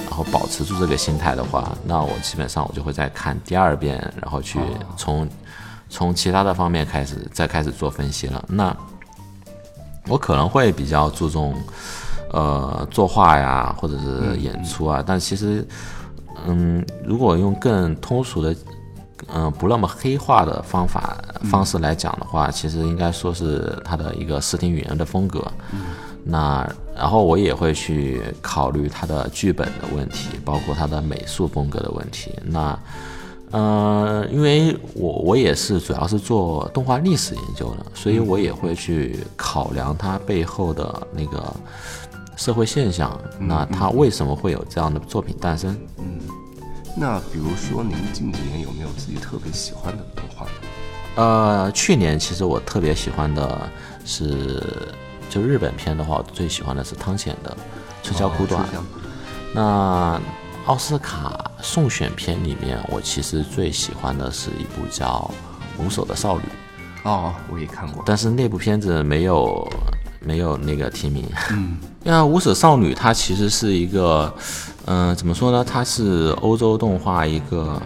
[0.09, 4.57] 然后保持住这个心态的话，那我基本上我就会再看第二遍，然后去
[4.95, 5.27] 从
[5.89, 8.43] 从其他的方面开始再开始做分析了。
[8.47, 8.75] 那
[10.07, 11.55] 我可能会比较注重。
[12.31, 15.67] 呃，作画呀，或者是演出啊，但其实，
[16.45, 18.55] 嗯，如果用更通俗的，
[19.33, 21.17] 嗯不那么黑化的方法
[21.49, 25.43] 方式来讲的话，其实应该说是他的一个视听语言的风格。
[26.23, 32.31] 那然后我也会去考虑他的剧本的问题，包括他的美术风格的问题。
[32.43, 32.77] 那
[33.51, 41.53] 呃，因为我我也是主要是做动画历史研究的，所以我也会去考量它背后的那个
[42.37, 43.19] 社会现象。
[43.39, 45.75] 那它为什么会有这样的作品诞生？
[45.97, 46.19] 嗯
[46.95, 50.51] 那比如说，您近几年有没有自己特别喜欢的动画呢？
[51.15, 53.61] 呃，去年其实我特别喜欢的
[54.03, 54.93] 是，
[55.29, 57.55] 就日本片的话，我最喜欢的是汤浅的
[58.05, 58.63] 《春宵苦短》。
[58.65, 59.05] 春宵苦短
[59.53, 60.21] 那
[60.69, 65.29] 奥斯卡送选片里面，我其实最喜欢的是一部叫
[65.83, 66.43] 《无手的少女》，
[67.09, 68.03] 哦，我也看过。
[68.05, 69.67] 但是那部片子没有
[70.21, 71.25] 没有那个提名。
[71.49, 74.31] 嗯，那《无手少女》它其实是一个，
[74.85, 75.65] 嗯、怎么说呢？
[75.67, 77.81] 它是欧洲动画一个。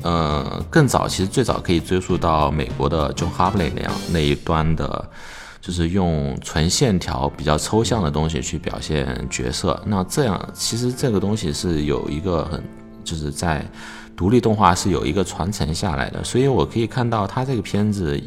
[0.00, 5.10] 呃，更早其实最早可以追溯到美国的 John Hartley 那样那一端的，
[5.66, 9.82] 就是用纯线条比较抽象的东西去表现角色。
[9.84, 12.62] 那这样其实这个东西是有一个很
[13.02, 13.66] 就是在
[14.16, 18.22] 独立动画是有一个传承下来的，所以我可以看到他这个片子，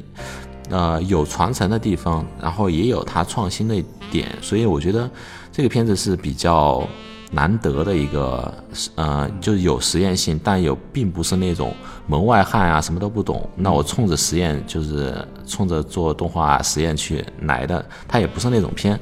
[0.70, 3.82] 呃，有传承的地方，然后也有它创新的
[4.12, 5.10] 点，所以我觉得
[5.50, 6.86] 这个片子是比较。
[7.32, 8.54] 难得的一个，
[8.96, 11.74] 呃，就是有实验性，但有并不是那种
[12.08, 13.48] 门外汉啊，什么都不懂。
[13.56, 15.14] 那我冲着实验，就是
[15.46, 19.00] 冲着做动画实验去来的，它也不是那种片，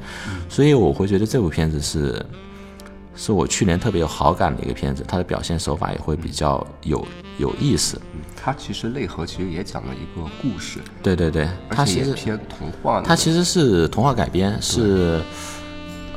[0.49, 2.25] 所以我会觉得这部片子是，
[3.15, 7.07] 是我去年特别有好感的一个片子，它的表现手法也会比较有
[7.37, 7.99] 有意思。
[8.13, 13.01] 嗯它其实内核其实也讲了一个故事，对对对，它而且其实偏童话。
[13.01, 15.21] 它其实是童话改编，是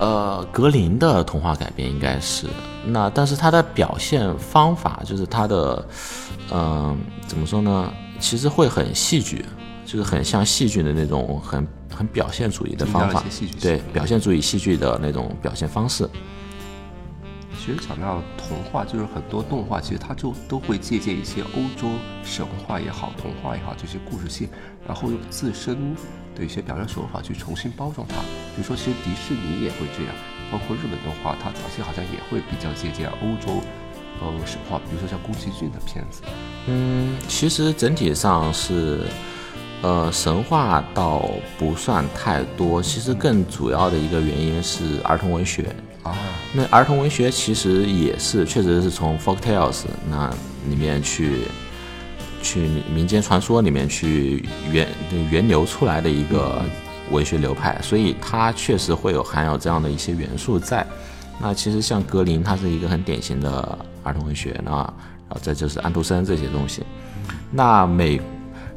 [0.00, 2.48] 呃格林的童话改编，应该是。
[2.86, 5.86] 那但是它的表现方法，就是它的，
[6.50, 7.92] 嗯、怎么说呢？
[8.18, 9.44] 其实会很戏剧，
[9.84, 13.22] 就是很像戏剧的那种很很表现主义的方法
[13.60, 16.08] 对表现主义戏剧的那种表现方式。
[17.58, 21.88] 其实讲到童话，就是很多动画，其实它就都会借鉴一些欧洲
[22.24, 24.48] 神话也好、童话也好这些故事性，
[24.86, 25.94] 然后用自身
[26.40, 28.16] 的一些表现手法去重新包装它。
[28.56, 30.14] 比如说，其实迪士尼也会这样，
[30.50, 33.62] 包括日本动画，它早期好像也会比较借鉴欧洲
[34.20, 36.22] 呃神话，比如说像宫崎骏的片子。
[36.66, 39.02] 嗯，其实整体上是，
[39.82, 42.82] 呃，神话倒不算太多。
[42.82, 45.74] 其实更主要的一个原因是儿童文学。
[46.02, 46.16] 啊，
[46.54, 50.32] 那儿童文学其实也是，确实是从 folk tales 那
[50.68, 51.42] 里面去，
[52.42, 54.88] 去民间传说里面去源
[55.30, 56.62] 源流出来的一个
[57.10, 60.86] 文学流派，所以它确实会有含有这样的一些元素在。
[61.40, 64.84] 那其实像格林，它是一个很典型的儿童文学，那然
[65.30, 66.82] 后再就是安徒生这些东西。
[67.50, 68.20] 那美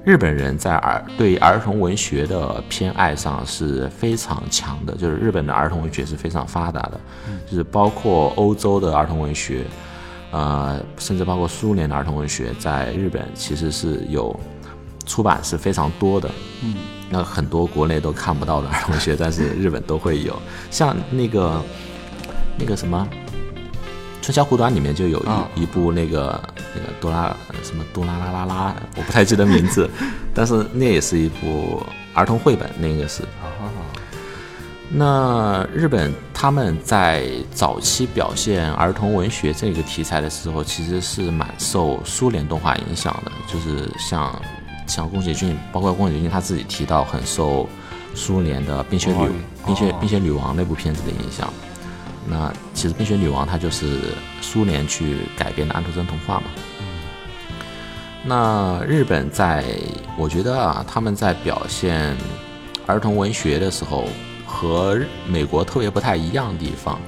[0.06, 7.00] 日本人在儿对儿童文学的偏爱上是非常强的，就是日本的儿童文学是非常发达的，
[7.50, 9.64] 就是包括欧洲的儿童文学，
[10.34, 14.38] 呃，甚至包括苏联的儿童文学，在日本其实是有
[15.06, 16.30] 出版是非常多的。
[16.64, 16.76] 嗯，
[17.10, 20.36] 那很多国内都看不到的儿童文学，但是日本都会有，
[20.72, 21.62] 像那个
[22.58, 23.08] 那个什么。
[24.26, 26.42] 《春宵苦短》里面就有一、啊一部那个
[26.74, 29.90] 那个哆啦什么哆啦啦啦啦，我不太记得名字，
[30.34, 33.24] 但是那也是一部儿童绘本，那个是。
[33.24, 33.52] 啊，
[34.90, 44.40] 那日本他们在早期表现儿童文学这个题材的时候，其实是蛮受苏联动画影响的，就是像
[44.86, 47.68] 像宫崎骏，包括宫崎骏他自己提到很受
[48.14, 49.32] 苏联的《冰雪女哦
[49.66, 51.52] 冰雪哦冰雪女王》那部片子的影响。
[52.28, 56.44] 那其实《冰雪女王》它就是苏联去改编的安徒生童话嘛。
[58.24, 59.66] 那日本在，
[60.18, 62.16] 我觉得啊，他们在表现
[62.86, 64.08] 儿童文学的时候，
[64.54, 67.00] 和美国特别不太一样的地方，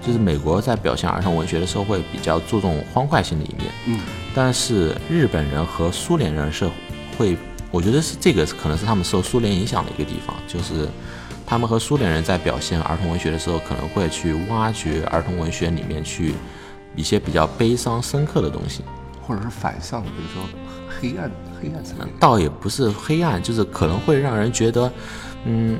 [0.00, 4.00] 就是美国在表现儿童文学的时候会比较注重欢快性的一面，嗯，
[4.34, 6.70] 但是日本人和苏联人是
[7.18, 7.36] 会，
[7.70, 10.88] 我觉得是这个可能是他们受苏联影响的一个地方，就是
[11.44, 16.32] 他们和苏联人在表现儿童文学的时候，可能会去挖掘儿童文学里面去
[16.94, 18.82] 一些比较悲伤深刻的东西。
[19.24, 20.42] 或者是反向的，比如说
[20.88, 21.30] 黑暗
[21.60, 22.08] 黑暗层面。
[22.18, 24.92] 倒也不是黑暗，就是可能会让人觉得，
[25.44, 25.78] 嗯，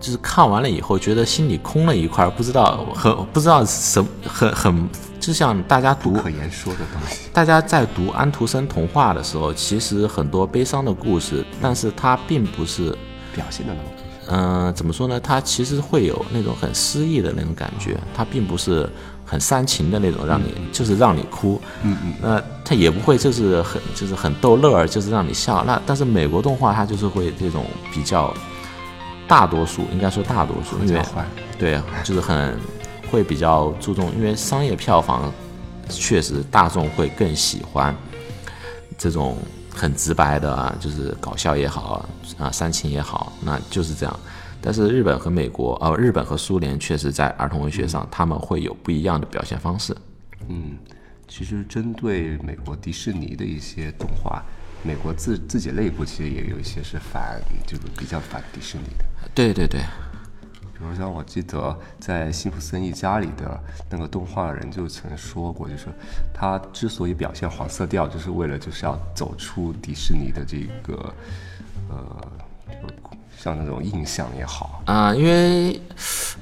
[0.00, 4.88] 就是看完了以后觉得心里空了一块儿，不知道很不知道什很很，
[5.18, 7.28] 就像大家读可言说的东西。
[7.32, 12.96] 大家在读安徒生童话的时候，其实很多悲伤的故事，但是它并不是
[13.34, 13.88] 表现的那么
[14.30, 15.18] 嗯、怎么说呢？
[15.18, 18.86] 它其实会有那种很诗意的那种感觉，它并不是
[19.24, 21.58] 很煽情的那种，让你就是让你哭。
[21.82, 22.14] 嗯嗯。
[22.20, 25.64] 那它也不会就是很就是很逗乐儿，就是让你笑。
[25.66, 28.34] 那但是美国动画它就是会这种比较
[29.28, 31.02] 大多数，应该说大多数，因为
[31.58, 32.58] 对，就是很
[33.10, 35.32] 会比较注重，因为商业票房
[35.88, 37.94] 确实大众会更喜欢
[38.96, 39.36] 这种
[39.70, 42.04] 很直白的啊，就是搞笑也好
[42.38, 44.20] 啊，煽情也好，那就是这样。
[44.60, 49.96] 但是日本和美国，呃，日本和苏联确实在儿童文学上，他们会有不一样的表现方式。
[50.48, 50.76] 嗯，
[51.28, 54.42] 其实针对美国迪士尼的一些动画，
[54.82, 59.04] 美国自自己内部其实也有一些是反，就是比较反迪士尼的。
[59.34, 59.80] 对对对，
[60.72, 65.86] 比如像我记得在《辛普森一家》里的那个动画人就曾说过，就是
[66.34, 71.14] 他之所以表现黄色调，就是为了就是要走出迪士尼的这个
[71.88, 72.26] 呃，
[73.38, 75.80] 像那种印象也好，啊、因为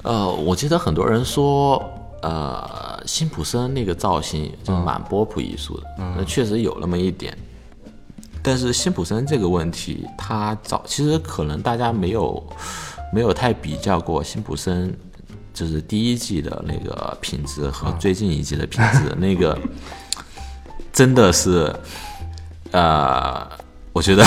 [0.01, 1.83] 呃，我记得很多人说，
[2.23, 7.37] 呃，辛普森那个造型就蛮波普艺术的，那确实有那么一点。
[8.47, 12.41] 但是辛普森这个问题，他早其实可能大家没有
[13.11, 14.95] 没有太比较过辛普森，
[15.53, 19.59] 就是第一季的那个品质和最近一季的品质，那个
[20.93, 21.75] 真的是，
[22.71, 23.45] 呃，
[23.91, 24.23] 我觉得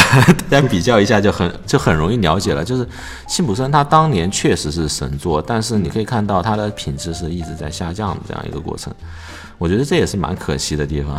[0.51, 2.63] 大家比较一下就很就很容易了解了。
[2.63, 2.87] 就是
[3.27, 8.95] 辛普森他当年确实是神作，但是你可以看到他的品质是一直在下降的这样一个过程。
[9.57, 11.19] 我觉得这也是蛮可惜的地方。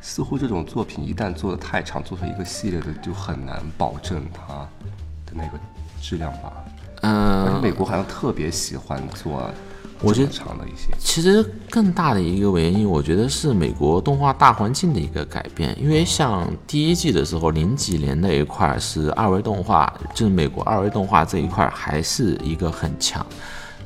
[0.00, 4.54] 似乎这种作品一旦做的太长，做成一个系列的，就很难保证它
[5.26, 5.58] 的那个
[6.00, 6.52] 质量吧。
[7.02, 9.50] 嗯、而且美国好像特别喜欢做
[10.02, 15.76] 我觉得长的一些，其实更大的一个原因，我觉得是美国动画大环境的一个改变。
[15.78, 23.24] 因为像第一季的时候，零几年那一块儿是二维动画，就是美国二维动画这一块儿还是一个很强，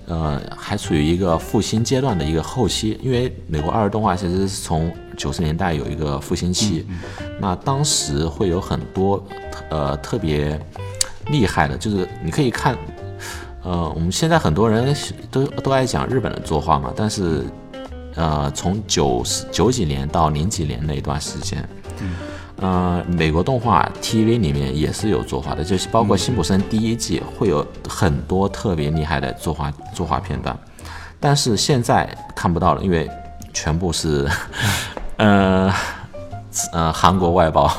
[0.06, 2.98] 呃，还处于一个复兴阶段的一个后期。
[3.02, 6.86] 因为美国二维动画其实是从九十年代有一个复兴期，
[7.40, 9.24] 那当时会有很多
[9.70, 10.60] 呃特别
[11.28, 12.76] 厉害的，就是你可以看。
[13.66, 14.94] 呃，我们现在很多人
[15.30, 17.42] 都都爱讲日本的作画嘛，但是，
[18.14, 21.66] 呃，从九十九几年到零几年那一段时间，
[22.56, 30.56] 呃，美国动画 TV 里面也是有作画的，就是包括辛普森第一季会有很多特别厉害的作画作画片段，
[31.18, 33.10] 但是现在看不到了，因为
[33.52, 34.28] 全部是，
[35.18, 35.72] 呃，
[36.72, 37.70] 呃，韩国外包。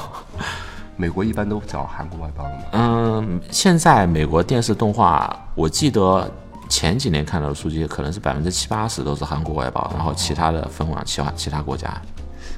[0.98, 2.64] 美国一般都找韩国外包的嘛。
[2.72, 6.32] 嗯，现在美国电视动画，我记得
[6.70, 12.02] 前几年看到的数据，可能是百分之七八十都是韩国外包，然后其他的分往其他其他国家。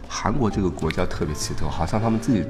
[0.07, 2.43] 韩国这个国家特别奇特，好像他们自己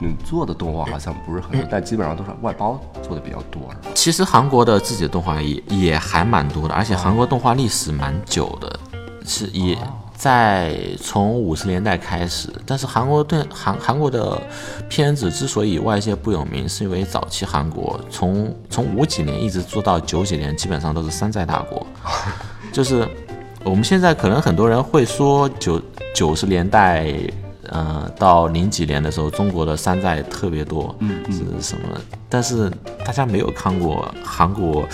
[0.00, 3.62] 嗯做的动画好像不是很多，但基本上都是外包做的比较多？
[3.94, 8.78] 其实韩国的自己的动画也也还蛮多的，而且韩国动画历史蛮久的，
[9.24, 9.78] 是也
[10.14, 12.50] 在从五十年代开始。
[12.66, 14.40] 但是韩国对韩韩国的
[14.88, 21.86] 片子之所以外界不有名，是因为早期韩国从从五几年一直做到九几年，基本上都是山寨大国，
[22.72, 23.08] 就是
[23.66, 25.82] 我们现在可能很多人会说九
[26.14, 27.12] 九十年代。
[27.68, 32.00] 呃，到零几年的时候，中国的山寨特别多，嗯，是什么？
[32.28, 32.70] 但是
[33.04, 34.86] 大家没有看过韩国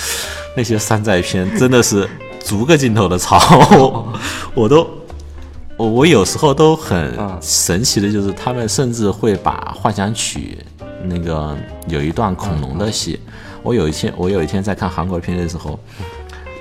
[0.56, 2.08] 那些山寨片，真的是
[2.42, 3.38] 逐个镜头的抄，
[3.76, 4.18] 我
[4.54, 4.88] 我都
[5.76, 7.12] 我我有时候都很
[7.42, 10.56] 神奇的，就是他们甚至会把《幻想曲》
[11.04, 11.54] 那个
[11.88, 13.20] 有一段恐龙的戏，
[13.62, 15.78] 我有一天我有一天在看韩国片的时候，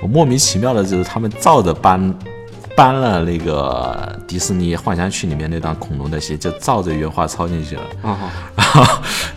[0.02, 2.14] 我莫名其妙的就是他们照着搬。
[2.74, 7.82] 搬了那个迪士尼《幻想曲》里面那段恐龙的戏，就照着原画抄进去了，
[8.56, 8.82] 然后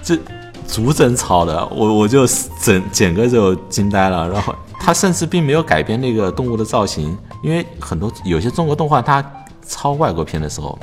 [0.01, 0.17] 这
[0.65, 2.25] 逐帧抄的，我我就
[2.61, 4.29] 整整个就惊呆了。
[4.29, 9.21] 然后他甚至并没有改变那个动物的造型，因为很多有些中国动画它
[9.67, 10.79] 抄外国片的时候，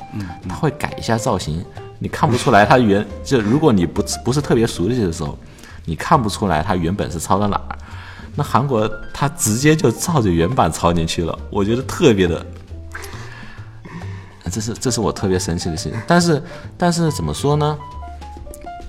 [0.46, 1.64] 他会改一下造型，
[1.98, 5.38] 你看不出来它原就如果你不不是特别熟悉的时候，
[5.86, 7.78] 你看不出来它原本是抄的哪儿。
[8.34, 12.44] 那韩国他直接就照着原版抄进去了，我觉得特别的，
[14.50, 16.00] 这是这是我特别神奇的事情。
[16.06, 16.42] 但是
[16.76, 17.78] 但是怎么说呢？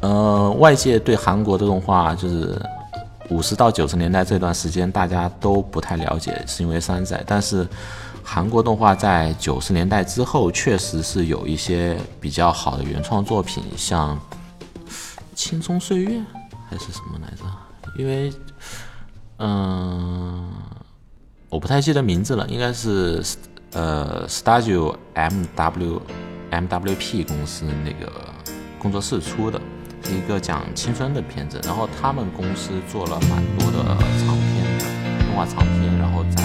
[0.01, 2.61] 呃，外界对韩国的动画就是
[3.29, 7.23] 五十到九十年代这段时间大家都不太了解，是因为山寨。
[7.25, 7.65] 但是
[8.21, 14.15] 韩国动画在九十年代之后，确实是有一些比较好的原创作品，像
[15.35, 16.17] 《青葱岁月》
[16.69, 17.43] 还是什么来着？
[17.97, 18.33] 因为
[19.37, 20.51] 嗯，
[21.49, 23.23] 我不太记得名字了，应该是
[23.73, 26.01] 呃 Studio M W
[26.51, 28.11] M W P 公司那个
[28.79, 29.59] 工作室出的，
[30.03, 31.59] 是一个讲青春的片子。
[31.63, 33.83] 然后他们公司做了蛮多的
[34.25, 34.79] 长片，
[35.25, 36.42] 动画长片，然后在。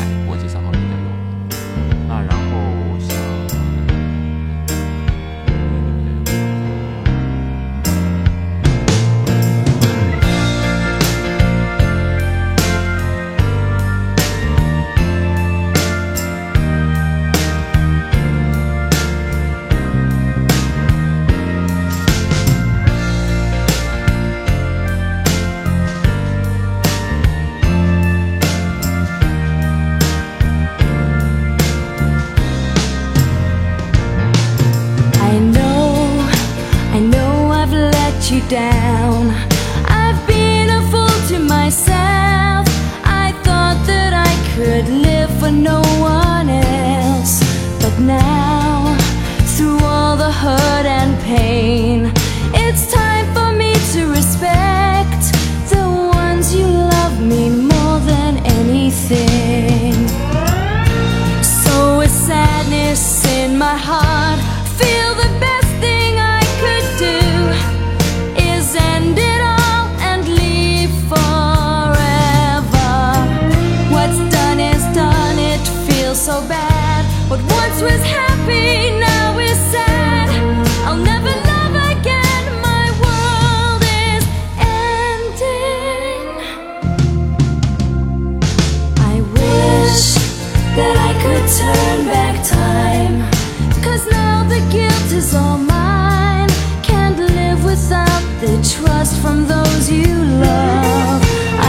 [100.41, 101.22] love.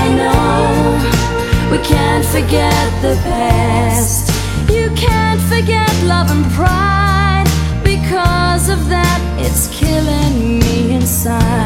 [0.04, 4.26] I know we can't forget the past.
[4.70, 7.48] You can't forget love and pride.
[7.84, 11.59] Because of that, it's killing me inside.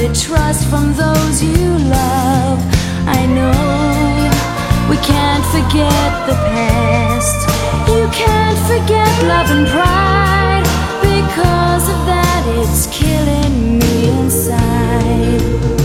[0.00, 2.58] solid trust from those you love.
[3.06, 7.48] I know we can't forget the past.
[7.88, 10.64] You can't forget love and pride.
[11.02, 15.79] Because of that, it's killing me inside.